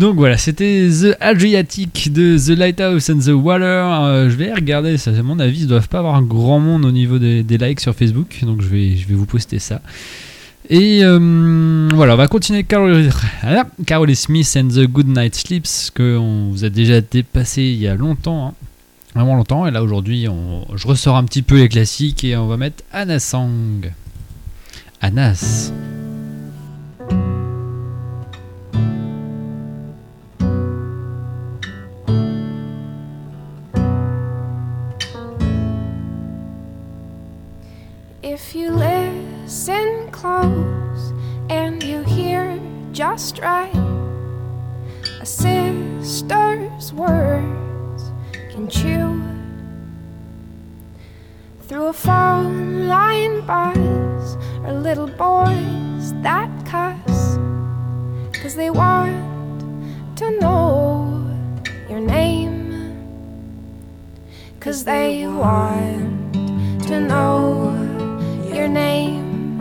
Donc 0.00 0.16
voilà, 0.16 0.38
c'était 0.38 0.88
The 0.88 1.14
Adriatic 1.20 2.10
de 2.10 2.38
The 2.38 2.58
Lighthouse 2.58 3.10
and 3.10 3.18
the 3.18 3.34
Water. 3.34 4.02
Euh, 4.02 4.30
je 4.30 4.34
vais 4.34 4.50
regarder, 4.50 4.96
ça, 4.96 5.10
à 5.10 5.22
mon 5.22 5.38
avis, 5.38 5.60
ils 5.60 5.66
doivent 5.66 5.90
pas 5.90 5.98
avoir 5.98 6.14
un 6.14 6.22
grand 6.22 6.58
monde 6.58 6.86
au 6.86 6.90
niveau 6.90 7.18
des, 7.18 7.42
likes 7.42 7.80
sur 7.80 7.94
Facebook, 7.94 8.38
donc 8.40 8.62
je 8.62 8.68
vais, 8.68 8.96
je 8.96 9.06
vais 9.06 9.14
vous 9.14 9.26
poster 9.26 9.58
ça. 9.58 9.82
Et 10.70 11.00
euh, 11.04 11.90
voilà, 11.94 12.14
on 12.14 12.16
va 12.16 12.28
continuer 12.28 12.64
Carol, 12.64 13.10
Smith 14.14 14.56
and 14.58 14.68
the 14.68 14.86
Good 14.86 15.08
Night 15.08 15.34
Sleeps, 15.34 15.90
que 15.90 16.16
on 16.16 16.48
vous 16.48 16.64
a 16.64 16.70
déjà 16.70 17.02
dépassé 17.02 17.64
il 17.64 17.76
y 17.76 17.86
a 17.86 17.94
longtemps, 17.94 18.46
hein, 18.46 18.54
vraiment 19.14 19.36
longtemps. 19.36 19.66
Et 19.66 19.70
là 19.70 19.82
aujourd'hui, 19.82 20.28
je 20.76 20.86
ressors 20.86 21.16
un 21.18 21.24
petit 21.24 21.42
peu 21.42 21.58
les 21.58 21.68
classiques 21.68 22.24
et 22.24 22.38
on 22.38 22.46
va 22.46 22.56
mettre 22.56 22.82
Anna 22.90 23.18
Sang. 23.18 23.50
Anas. 25.02 25.70
Because 64.70 64.84
they 64.84 65.26
want 65.26 66.32
to 66.86 67.00
know 67.00 67.74
your 68.54 68.68
name. 68.68 69.58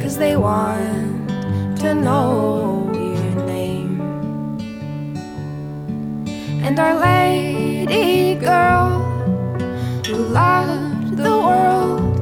Cause 0.00 0.18
they 0.18 0.36
want 0.36 1.30
to 1.78 1.94
know 1.94 2.90
your 2.92 3.46
name. 3.46 4.00
And 6.64 6.80
our 6.80 6.98
lady 6.98 8.34
girl 8.34 8.98
who 10.04 10.16
loved 10.16 11.18
the 11.18 11.36
world 11.48 12.18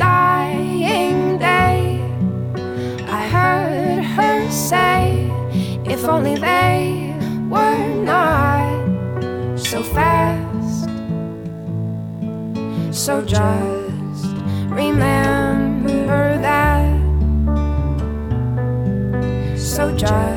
only 6.10 6.34
they 6.34 7.14
were 7.48 7.86
not 8.02 8.66
so 9.56 9.80
fast. 9.80 10.88
So 12.90 13.22
just 13.22 14.26
remember 14.66 16.36
that. 16.48 16.90
So 19.56 19.94
just 19.96 20.29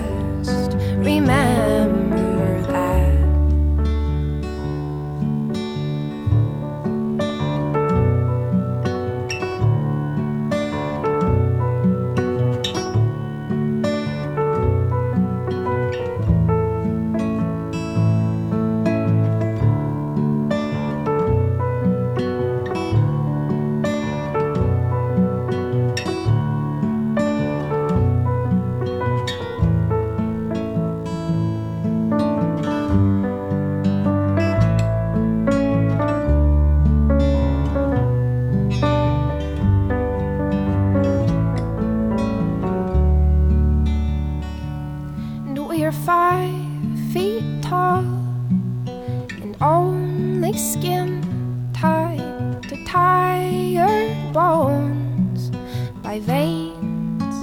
Are 45.74 45.91
five 45.91 46.99
feet 47.11 47.43
tall 47.61 48.05
and 49.41 49.57
only 49.59 50.53
skin 50.53 51.19
tied 51.74 52.63
to 52.69 52.86
tired 52.86 54.32
bones 54.32 55.49
by 56.01 56.19
veins. 56.19 57.36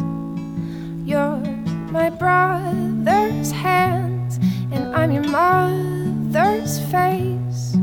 You're 1.06 1.42
my 1.90 2.08
brother's 2.08 3.50
hands, 3.50 4.38
and 4.72 4.94
I'm 4.96 5.10
your 5.10 5.28
mother's 5.28 6.80
face. 6.86 7.76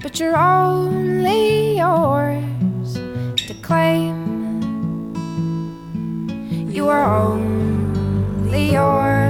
But 0.00 0.18
you're 0.18 0.38
only 0.38 1.76
yours 1.76 2.94
to 2.94 3.54
claim. 3.60 4.22
You 6.70 6.88
are 6.88 7.04
only 7.04 8.72
yours 8.72 9.21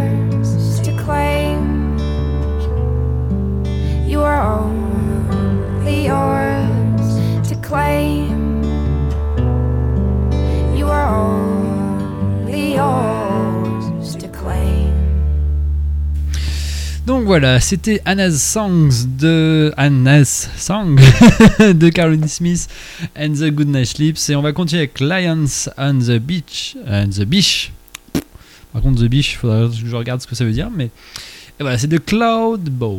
Donc 17.22 17.28
voilà, 17.28 17.60
c'était 17.60 18.02
Anna's 18.04 18.42
Songs 18.42 19.06
de 19.06 19.72
Anna's 19.76 20.50
Song 20.56 20.96
de 21.60 21.88
Caroline 21.88 22.26
Smith 22.26 22.66
and 23.16 23.34
the 23.34 23.48
Good 23.48 23.68
Night 23.68 23.86
Sleeps 23.86 24.28
et 24.28 24.34
on 24.34 24.42
va 24.42 24.52
continuer 24.52 24.80
avec 24.80 24.98
Lions 24.98 25.70
on 25.78 26.00
the 26.00 26.18
Beach, 26.18 26.76
on 26.84 27.06
the 27.10 27.22
Beach. 27.22 27.70
Par 28.72 28.82
contre, 28.82 29.04
the 29.04 29.08
Beach, 29.08 29.34
il 29.34 29.36
faudra 29.36 29.68
que 29.68 29.72
je 29.72 29.94
regarde 29.94 30.20
ce 30.20 30.26
que 30.26 30.34
ça 30.34 30.44
veut 30.44 30.50
dire, 30.50 30.68
mais 30.68 30.86
et 30.86 30.90
voilà, 31.60 31.78
c'est 31.78 31.86
de 31.86 31.98
Cloud 31.98 32.68
Boat. 32.68 32.98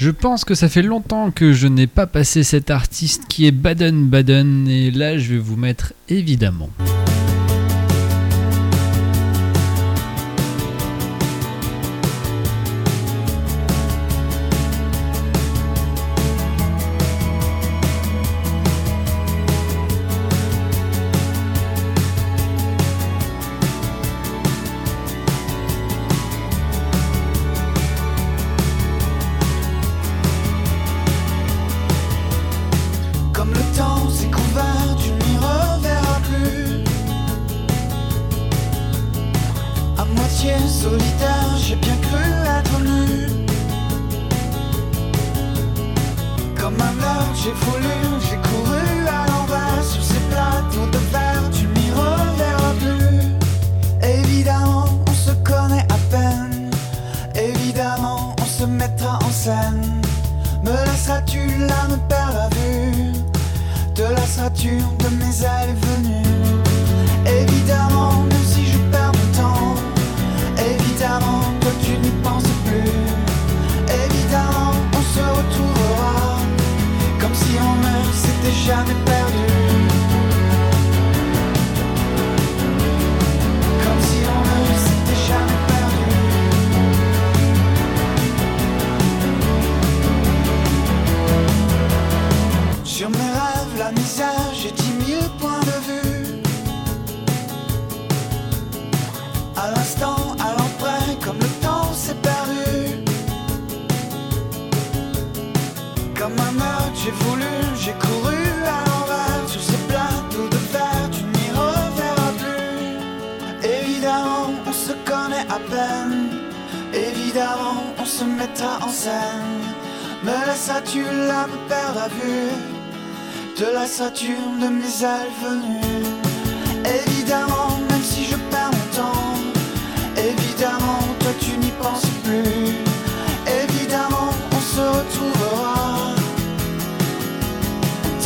Je 0.00 0.08
pense 0.08 0.46
que 0.46 0.54
ça 0.54 0.70
fait 0.70 0.80
longtemps 0.80 1.30
que 1.30 1.52
je 1.52 1.66
n'ai 1.66 1.86
pas 1.86 2.06
passé 2.06 2.42
cet 2.42 2.70
artiste 2.70 3.24
qui 3.28 3.46
est 3.46 3.50
Baden 3.50 4.08
Baden 4.08 4.66
et 4.66 4.90
là 4.90 5.18
je 5.18 5.34
vais 5.34 5.38
vous 5.38 5.56
mettre 5.56 5.92
évidemment. 6.08 6.70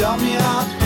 tell 0.04 0.18
me 0.18 0.36
out. 0.36 0.83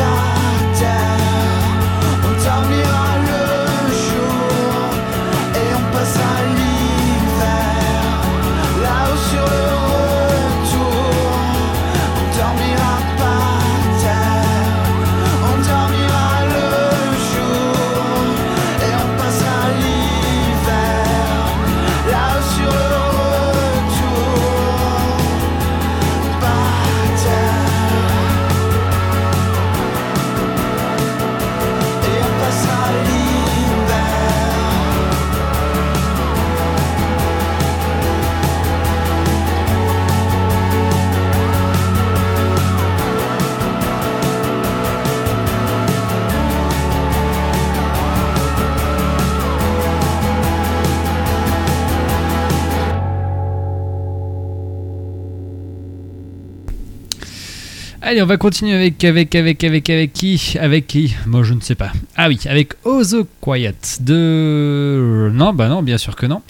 Allez, 58.11 58.23
on 58.23 58.27
va 58.27 58.39
continuer 58.39 58.73
avec 58.73 59.05
avec 59.05 59.35
avec 59.35 59.63
avec 59.63 59.91
avec 59.91 60.13
qui 60.15 60.57
Avec 60.59 60.87
qui 60.87 61.15
Moi, 61.27 61.43
je 61.43 61.53
ne 61.53 61.61
sais 61.61 61.75
pas. 61.75 61.93
Ah 62.17 62.29
oui, 62.29 62.41
avec 62.47 62.73
Oh 62.85 63.03
the 63.05 63.27
Quiet 63.43 63.75
de 64.01 65.31
Non, 65.35 65.53
bah 65.53 65.69
non, 65.69 65.83
bien 65.83 65.99
sûr 65.99 66.17
que 66.17 66.25
non. 66.25 66.41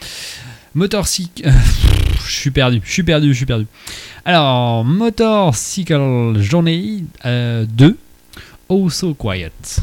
Motorcycle 0.77 1.49
euh, 1.49 1.51
je 2.25 2.31
suis 2.33 2.53
perdu, 2.53 2.81
je 2.85 2.93
suis 2.93 3.03
perdu, 3.03 3.33
je 3.33 3.37
suis 3.39 3.45
perdu. 3.45 3.67
Alors, 4.25 4.85
Motorcycle 4.85 6.37
Journey 6.39 7.03
2 7.25 7.99
Oh 8.69 8.89
so 8.89 9.15
Quiet. 9.15 9.81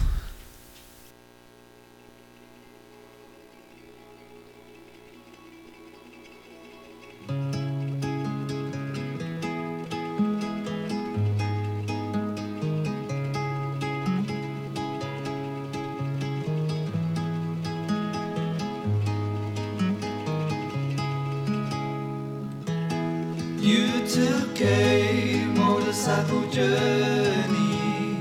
You 23.66 23.88
took 24.06 24.62
a 24.62 25.44
motorcycle 25.56 26.48
journey 26.52 28.20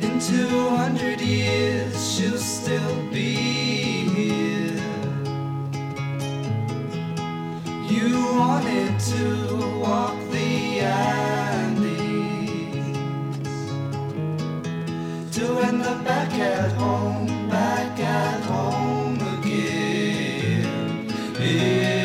In 0.00 0.18
200 0.18 1.20
years 1.20 1.94
she'll 2.12 2.36
still 2.36 2.96
be 3.12 3.36
here 4.10 4.82
You 7.88 8.26
wanted 8.34 8.98
to 9.12 9.78
walk 9.78 10.18
the 10.32 10.80
Andes 10.80 11.86
To 15.36 15.58
end 15.60 15.82
up 15.82 16.02
back 16.02 16.32
at 16.34 16.72
home, 16.72 17.48
back 17.48 18.00
at 18.00 18.40
home 18.42 19.20
again 19.38 20.58
yeah. 21.38 21.97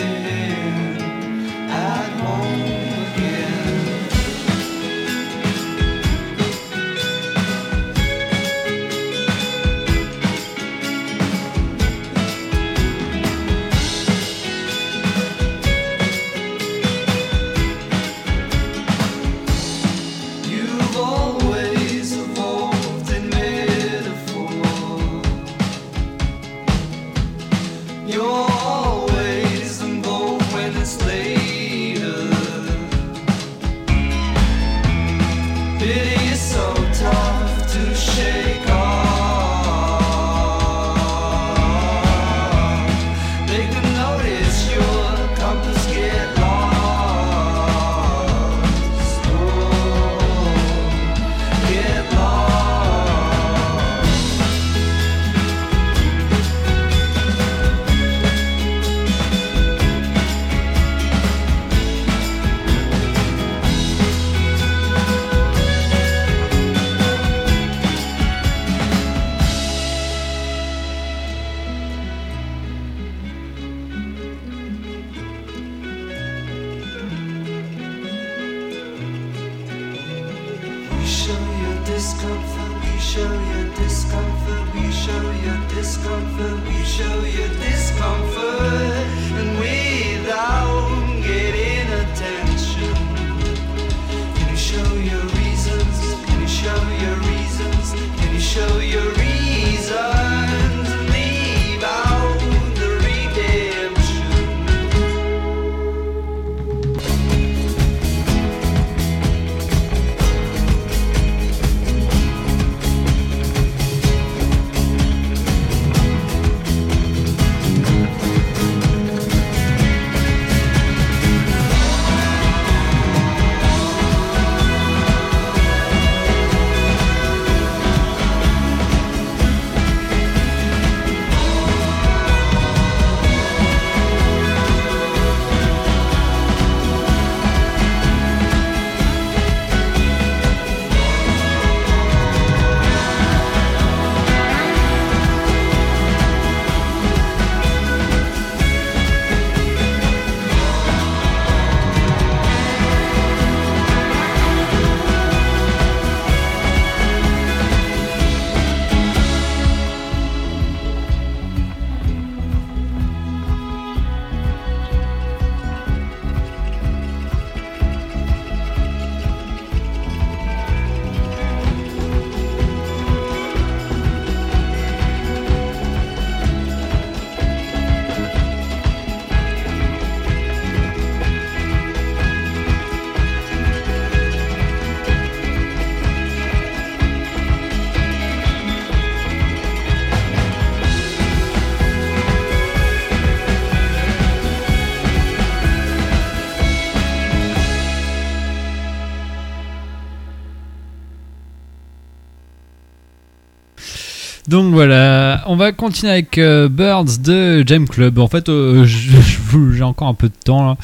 Donc 204.54 204.72
voilà, 204.72 205.43
on 205.47 205.56
va 205.56 205.72
continuer 205.72 206.12
avec 206.12 206.38
euh, 206.38 206.70
Birds 206.70 207.18
de 207.18 207.64
Jam 207.66 207.89
Club. 207.89 208.20
En 208.20 208.28
fait, 208.28 208.49
euh, 208.49 208.86
j'ai 208.86 209.82
encore 209.82 210.08
un 210.08 210.14
peu 210.14 210.30
de 210.30 210.36
temps. 210.45 210.78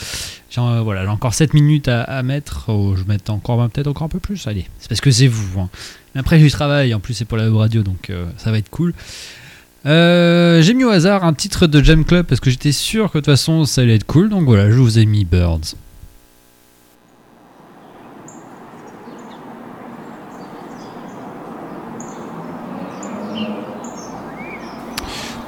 J'ai 0.49 0.59
euh, 0.59 0.81
voilà, 0.83 1.07
encore 1.11 1.35
7 1.35 1.53
minutes 1.53 1.87
à, 1.87 2.23
mettre. 2.23 2.69
Oh, 2.69 2.95
je 2.95 3.03
vais 3.03 3.09
mettre 3.09 3.31
encore 3.31 3.57
ben, 3.57 3.69
peut-être 3.69 3.85
encore 3.85 4.05
un 4.05 4.09
peu 4.09 4.17
plus. 4.17 4.47
Allez, 4.47 4.65
c'est 4.79 4.89
parce 4.89 5.01
que 5.01 5.11
c'est 5.11 5.27
vous. 5.27 5.59
hein. 5.59 5.69
Après, 6.15 6.39
j'ai 6.39 6.45
du 6.45 6.51
travail. 6.51 6.95
En 6.95 6.99
plus, 6.99 7.13
c'est 7.13 7.25
pour 7.25 7.37
la 7.37 7.47
radio, 7.51 7.83
donc 7.83 8.11
ça 8.37 8.49
va 8.49 8.57
être 8.57 8.71
cool. 8.71 8.95
J'ai 9.85 10.73
mis 10.73 10.83
au 10.83 10.89
hasard 10.89 11.23
un 11.23 11.33
titre 11.35 11.67
de 11.67 11.83
Jam 11.83 12.05
Club 12.05 12.25
parce 12.25 12.41
que 12.41 12.49
j'étais 12.49 12.71
sûr 12.71 13.11
que 13.11 13.19
de 13.19 13.23
toute 13.23 13.31
façon 13.31 13.65
ça 13.65 13.81
allait 13.81 13.97
être 13.97 14.07
cool. 14.07 14.29
Donc 14.29 14.45
voilà, 14.45 14.71
je 14.71 14.77
vous 14.77 14.97
ai 14.97 15.05
mis 15.05 15.25
Birds. 15.25 15.75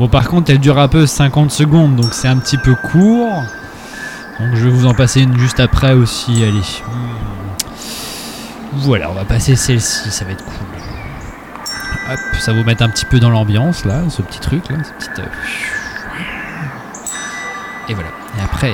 Bon, 0.01 0.07
par 0.07 0.27
contre, 0.27 0.49
elle 0.49 0.57
dure 0.57 0.79
un 0.79 0.87
peu 0.87 1.05
50 1.05 1.51
secondes, 1.51 1.95
donc 1.95 2.15
c'est 2.15 2.27
un 2.27 2.37
petit 2.37 2.57
peu 2.57 2.73
court. 2.73 3.43
Donc 4.39 4.55
je 4.55 4.63
vais 4.65 4.71
vous 4.71 4.87
en 4.87 4.95
passer 4.95 5.21
une 5.21 5.37
juste 5.37 5.59
après 5.59 5.93
aussi. 5.93 6.43
Allez. 6.43 6.57
Hmm. 6.57 7.17
Voilà, 8.77 9.11
on 9.11 9.13
va 9.13 9.25
passer 9.25 9.55
celle-ci, 9.55 10.09
ça 10.09 10.25
va 10.25 10.31
être 10.31 10.43
cool. 10.43 10.55
Hop, 12.11 12.19
ça 12.39 12.51
vous 12.51 12.63
met 12.63 12.81
un 12.81 12.89
petit 12.89 13.05
peu 13.05 13.19
dans 13.19 13.29
l'ambiance 13.29 13.85
là, 13.85 14.01
ce 14.09 14.23
petit 14.23 14.39
truc 14.39 14.67
là, 14.71 14.77
ce 14.83 14.91
petit. 14.91 15.21
euh, 15.21 15.25
Et 17.89 17.93
voilà. 17.93 18.09
Et 18.39 18.41
après. 18.43 18.73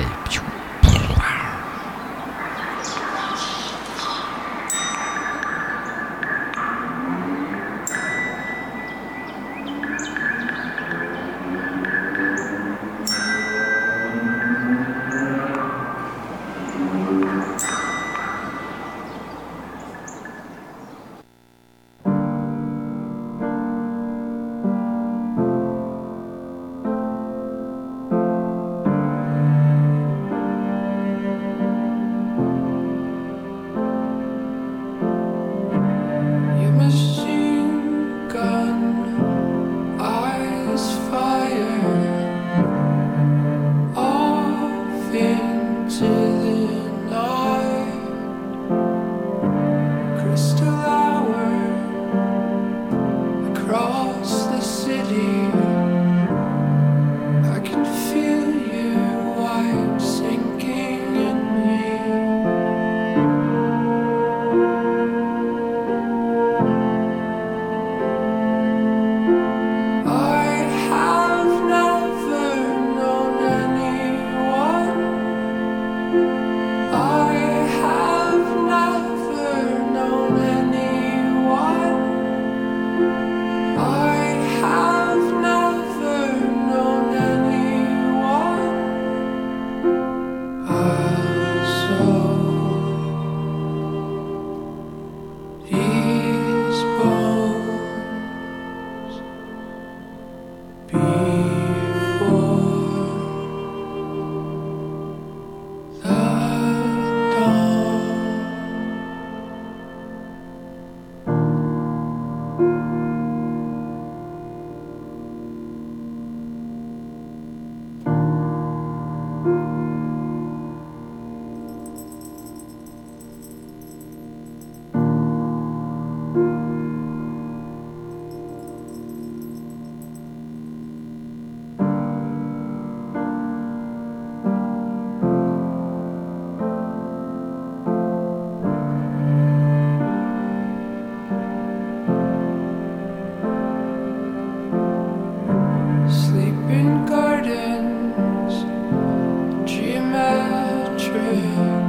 baby. 151.18 151.87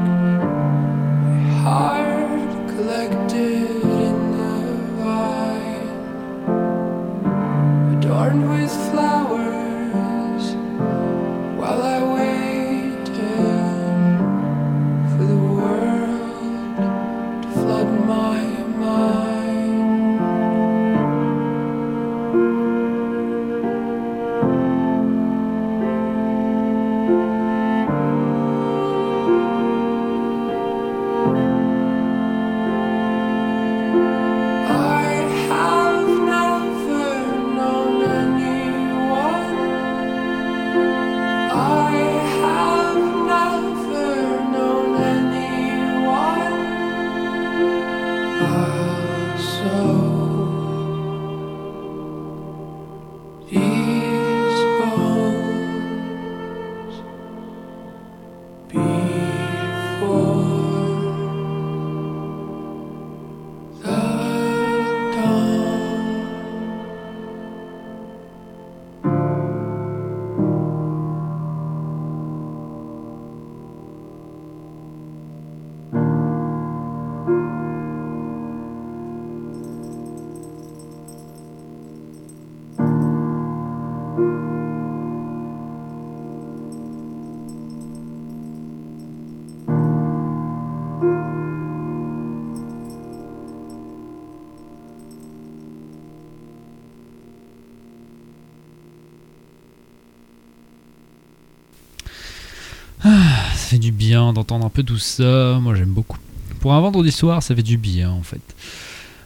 Du 103.79 103.91
bien 103.91 104.33
d'entendre 104.33 104.65
un 104.65 104.69
peu 104.69 104.83
tout 104.83 104.97
ça. 104.97 105.59
Moi, 105.61 105.75
j'aime 105.75 105.89
beaucoup. 105.89 106.17
Pour 106.59 106.73
un 106.73 106.81
vendredi 106.81 107.11
soir, 107.11 107.41
ça 107.41 107.55
fait 107.55 107.63
du 107.63 107.77
bien, 107.77 108.11
en 108.11 108.21
fait. 108.21 108.41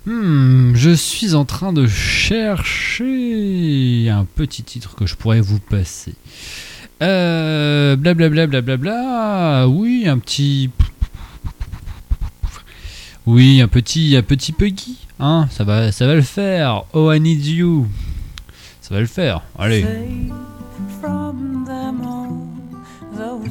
Hmm, 0.05 0.75
je 0.75 0.89
suis 0.91 1.33
en 1.33 1.45
train 1.45 1.71
de 1.71 1.87
chercher 1.87 2.99
un 4.09 4.25
petit 4.25 4.63
titre 4.63 4.95
que 4.95 5.05
je 5.05 5.15
pourrais 5.15 5.41
vous 5.41 5.59
passer. 5.59 6.13
Euh, 7.01 7.95
blablabla, 7.95 8.47
blablabla. 8.47 9.67
Oui, 9.67 10.05
un 10.07 10.19
petit. 10.19 10.69
Oui, 13.25 13.61
un 13.61 13.69
petit, 13.69 14.15
un 14.17 14.23
petit 14.23 14.51
Puggy. 14.51 14.97
Hein, 15.19 15.47
ça 15.51 15.63
va, 15.63 15.91
ça 15.91 16.05
va 16.05 16.15
le 16.15 16.21
faire. 16.21 16.83
Oh, 16.93 17.11
I 17.11 17.19
need 17.19 17.45
you. 17.45 17.87
Ça 18.81 18.93
va 18.93 18.99
le 18.99 19.07
faire. 19.07 19.41
Allez. 19.57 19.85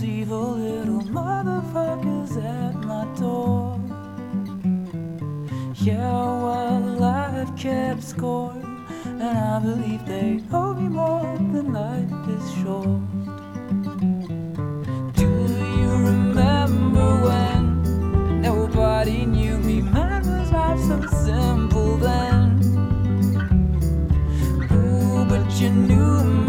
Those 0.03 0.09
evil 0.09 0.51
little 0.57 1.03
motherfuckers 1.03 2.37
at 2.43 2.75
my 2.85 3.05
door. 3.19 3.79
Yeah, 5.75 6.43
well, 6.45 6.81
life 6.99 7.57
kept 7.57 8.03
score, 8.03 8.55
and 9.05 9.23
I 9.23 9.61
believe 9.61 10.05
they 10.07 10.41
owe 10.53 10.75
me 10.75 10.89
more 10.89 11.37
than 11.53 11.73
life 11.73 12.29
is 12.29 12.55
short. 12.63 13.01
Do 15.15 15.29
you 15.79 15.91
remember 16.11 17.09
when 17.27 18.43
nobody 18.43 19.25
knew 19.27 19.59
me? 19.59 19.83
Man, 19.83 20.23
was 20.27 20.51
life 20.53 20.81
so 20.81 21.01
simple 21.25 21.97
then? 21.97 22.61
Ooh, 24.73 25.25
but 25.27 25.61
you 25.61 25.71
knew 25.71 26.25
my 26.25 26.42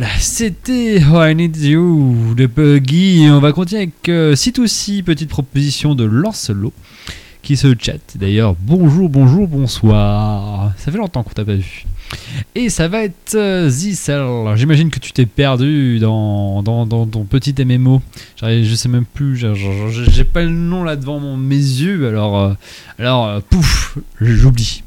voilà, 0.00 0.14
c'était 0.20 1.02
Oh 1.12 1.24
I 1.24 1.34
Need 1.34 1.56
You 1.56 2.34
de 2.36 2.46
Puggy. 2.46 3.26
On 3.32 3.40
va 3.40 3.50
continuer 3.50 3.82
avec 3.82 4.08
euh, 4.08 4.36
C2C, 4.36 5.02
petite 5.02 5.28
proposition 5.28 5.96
de 5.96 6.04
Lancelot 6.04 6.72
qui 7.42 7.56
se 7.56 7.74
chatte. 7.76 8.14
D'ailleurs, 8.14 8.54
bonjour, 8.60 9.08
bonjour, 9.08 9.48
bonsoir. 9.48 10.72
Ça 10.76 10.92
fait 10.92 10.98
longtemps 10.98 11.24
qu'on 11.24 11.32
t'a 11.32 11.44
pas 11.44 11.56
vu. 11.56 11.84
Et 12.54 12.68
ça 12.70 12.86
va 12.86 13.02
être 13.02 13.34
euh. 13.34 13.68
J'imagine 14.54 14.90
que 14.90 15.00
tu 15.00 15.10
t'es 15.10 15.26
perdu 15.26 15.98
dans, 15.98 16.62
dans, 16.62 16.86
dans 16.86 17.04
ton 17.04 17.24
petit 17.24 17.52
MMO. 17.58 18.00
Je 18.40 18.74
sais 18.76 18.88
même 18.88 19.04
plus, 19.04 19.36
j'ai- 19.36 20.22
pas 20.22 20.44
le 20.44 20.50
nom 20.50 20.84
là 20.84 20.94
devant 20.94 21.18
mes 21.36 21.56
yeux. 21.56 22.06
Alors, 22.06 22.38
euh, 22.38 22.52
alors 23.00 23.26
euh, 23.26 23.40
pouf, 23.50 23.98
j'oublie. 24.20 24.84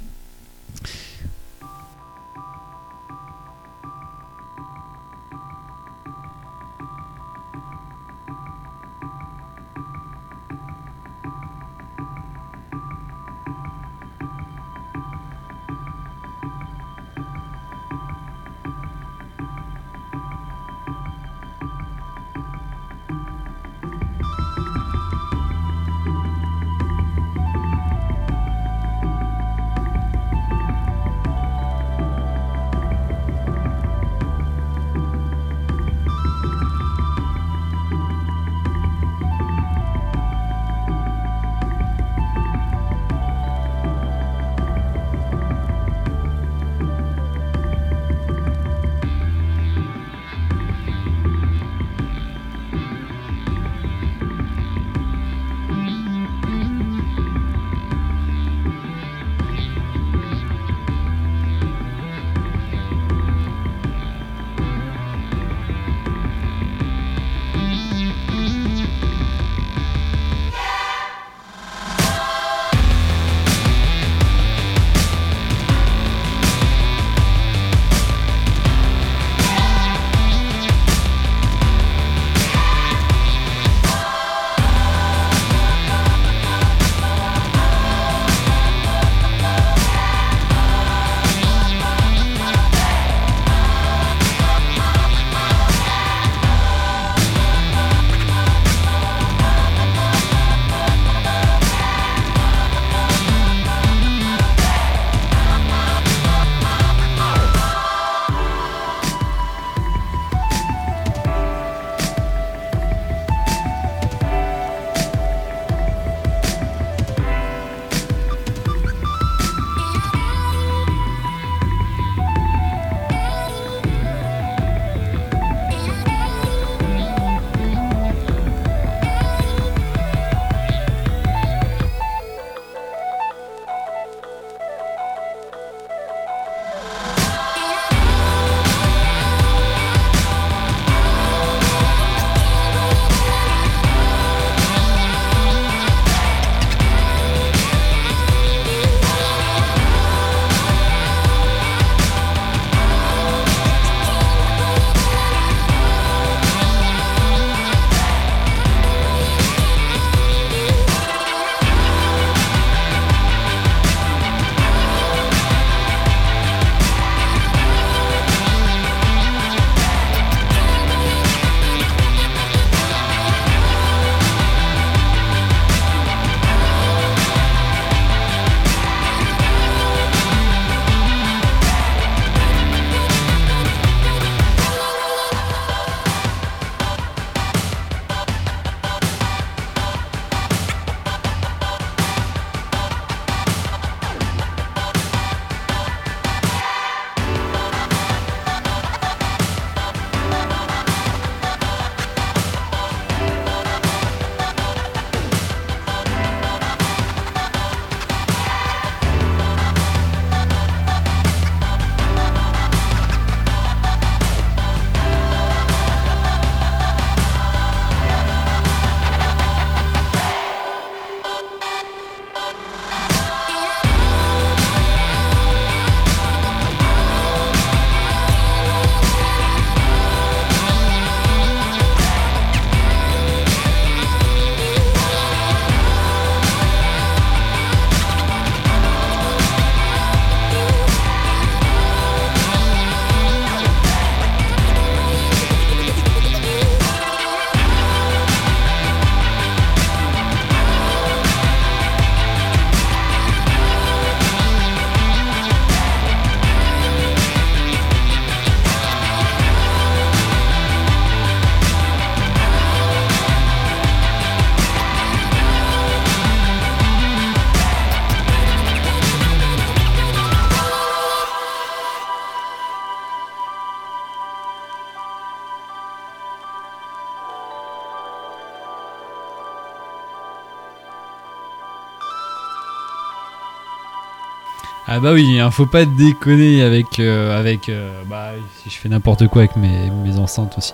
Ah 284.94 285.00
bah 285.00 285.14
oui, 285.14 285.40
hein, 285.40 285.52
faut 285.52 285.66
pas 285.68 285.86
déconner 285.86 286.62
avec 286.64 287.00
euh, 287.00 287.40
avec 287.40 287.70
euh, 287.70 287.90
bah 288.10 288.32
si 288.62 288.70
je 288.70 288.76
fais 288.76 288.90
n'importe 288.90 289.26
quoi 289.28 289.44
avec 289.44 289.56
mes, 289.56 289.90
mes 290.04 290.18
enceintes 290.18 290.54
aussi. 290.58 290.74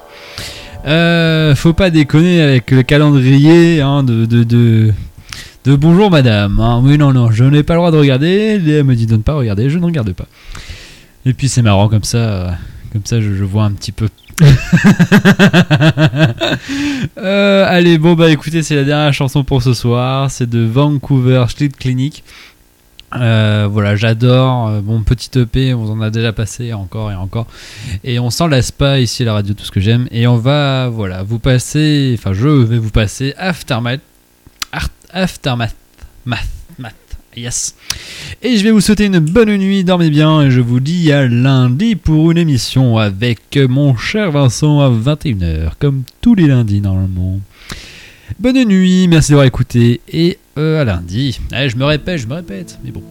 Euh, 0.88 1.54
faut 1.54 1.74
pas 1.74 1.92
déconner 1.92 2.42
avec 2.42 2.72
le 2.72 2.82
calendrier 2.82 3.80
hein, 3.82 4.02
de, 4.02 4.26
de, 4.26 4.44
de 4.44 5.76
bonjour 5.76 6.10
madame. 6.10 6.60
hein. 6.60 6.82
Oui 6.84 6.98
non 6.98 7.14
non, 7.14 7.30
je 7.30 7.44
n'ai 7.44 7.62
pas 7.62 7.74
le 7.76 7.80
droit 7.80 7.92
de 7.92 7.98
regarder. 7.98 8.58
Léa 8.58 8.82
me 8.84 8.96
dit 8.96 9.06
de 9.06 9.18
ne 9.18 9.22
pas 9.22 9.36
regarder, 9.36 9.70
je 9.70 9.78
ne 9.78 9.86
regarde 9.86 10.12
pas. 10.14 10.26
Et 11.28 11.34
puis 11.34 11.48
c'est 11.48 11.62
marrant 11.62 11.88
comme 11.88 12.04
ça, 12.04 12.18
euh, 12.18 12.50
comme 12.94 13.06
ça 13.06 13.22
je, 13.22 13.36
je 13.36 13.44
vois 13.44 13.66
un 13.66 13.72
petit 13.72 13.92
peu. 13.92 14.08
Allez 17.18 18.00
bon 18.00 18.14
bah 18.14 18.32
écoutez 18.32 18.64
c'est 18.64 18.76
la 18.76 18.84
dernière 18.84 19.14
chanson 19.14 19.44
pour 19.44 19.62
ce 19.62 19.76
soir, 19.76 20.32
c'est 20.32 20.50
de 20.50 20.66
Vancouver 20.66 21.46
Street 21.50 21.70
Clinic. 21.78 22.24
Euh, 23.16 23.68
voilà, 23.72 23.96
j'adore. 23.96 24.68
Euh, 24.68 24.82
Bon, 24.82 25.02
petit 25.02 25.30
EP, 25.40 25.74
on 25.74 25.90
en 25.90 26.02
a 26.02 26.10
déjà 26.10 26.34
passé 26.34 26.74
encore 26.74 27.12
et 27.12 27.16
encore. 27.16 27.48
Et 28.04 28.20
on 28.20 28.30
s'en 28.30 28.48
lasse 28.48 28.72
pas 28.72 29.00
ici 29.00 29.24
à 29.24 29.28
la 29.28 29.34
radio, 29.34 29.54
tout 29.54 29.64
ce 29.64 29.72
que 29.72 29.80
j'aime. 29.80 30.08
Et 30.12 30.28
on 30.28 30.38
va, 30.38 30.90
voilà, 30.90 31.24
vous 31.24 31.40
passer, 31.40 32.16
enfin, 32.18 32.34
je 32.34 32.48
vais 32.48 32.78
vous 32.78 32.92
passer 32.92 33.34
Aftermath. 33.38 34.02
Aftermath. 35.14 35.76
Math. 36.26 36.48
Math. 36.78 36.94
Yes. 37.36 37.76
Et 38.42 38.58
je 38.58 38.64
vais 38.64 38.72
vous 38.72 38.82
souhaiter 38.82 39.06
une 39.06 39.20
bonne 39.20 39.56
nuit, 39.56 39.84
dormez 39.84 40.10
bien. 40.10 40.42
Et 40.42 40.52
je 40.52 40.60
vous 40.60 40.80
dis 40.80 41.12
à 41.12 41.28
lundi 41.28 41.96
pour 41.96 42.32
une 42.32 42.38
émission 42.38 42.98
avec 42.98 43.58
mon 43.70 43.96
cher 43.96 44.32
Vincent 44.32 44.80
à 44.82 44.90
21h, 44.90 45.72
comme 45.80 46.04
tous 46.22 46.36
les 46.36 46.48
lundis 46.48 46.82
normalement. 46.82 47.40
Bonne 48.40 48.64
nuit, 48.66 49.08
merci 49.08 49.32
d'avoir 49.32 49.48
écouté 49.48 50.00
et 50.08 50.38
euh, 50.60 50.82
à 50.82 50.86
lundi. 50.86 51.40
Allez, 51.52 51.70
je 51.70 51.78
me 51.78 51.86
répète, 51.86 52.20
je 52.20 52.28
me 52.28 52.36
répète, 52.36 52.78
mais 52.84 52.92
bon, 52.92 53.02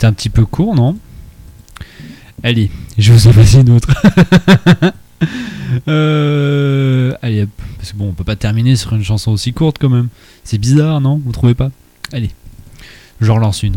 C'était 0.00 0.08
un 0.08 0.14
petit 0.14 0.30
peu 0.30 0.46
court, 0.46 0.74
non? 0.74 0.96
Allez, 2.42 2.70
je 2.96 3.12
vous 3.12 3.28
en 3.28 3.34
passe 3.34 3.52
une 3.52 3.68
autre. 3.68 3.92
Euh, 5.86 7.14
allez, 7.22 7.46
parce 7.76 7.92
que 7.92 7.96
bon, 7.96 8.08
on 8.08 8.12
peut 8.12 8.24
pas 8.24 8.34
terminer 8.34 8.74
sur 8.74 8.92
une 8.94 9.04
chanson 9.04 9.30
aussi 9.30 9.52
courte 9.52 9.76
quand 9.78 9.88
même. 9.90 10.08
C'est 10.42 10.58
bizarre, 10.58 11.00
non? 11.00 11.20
Vous 11.24 11.30
trouvez 11.30 11.54
pas? 11.54 11.70
Allez, 12.12 12.30
je 13.20 13.30
relance 13.30 13.62
une. 13.62 13.76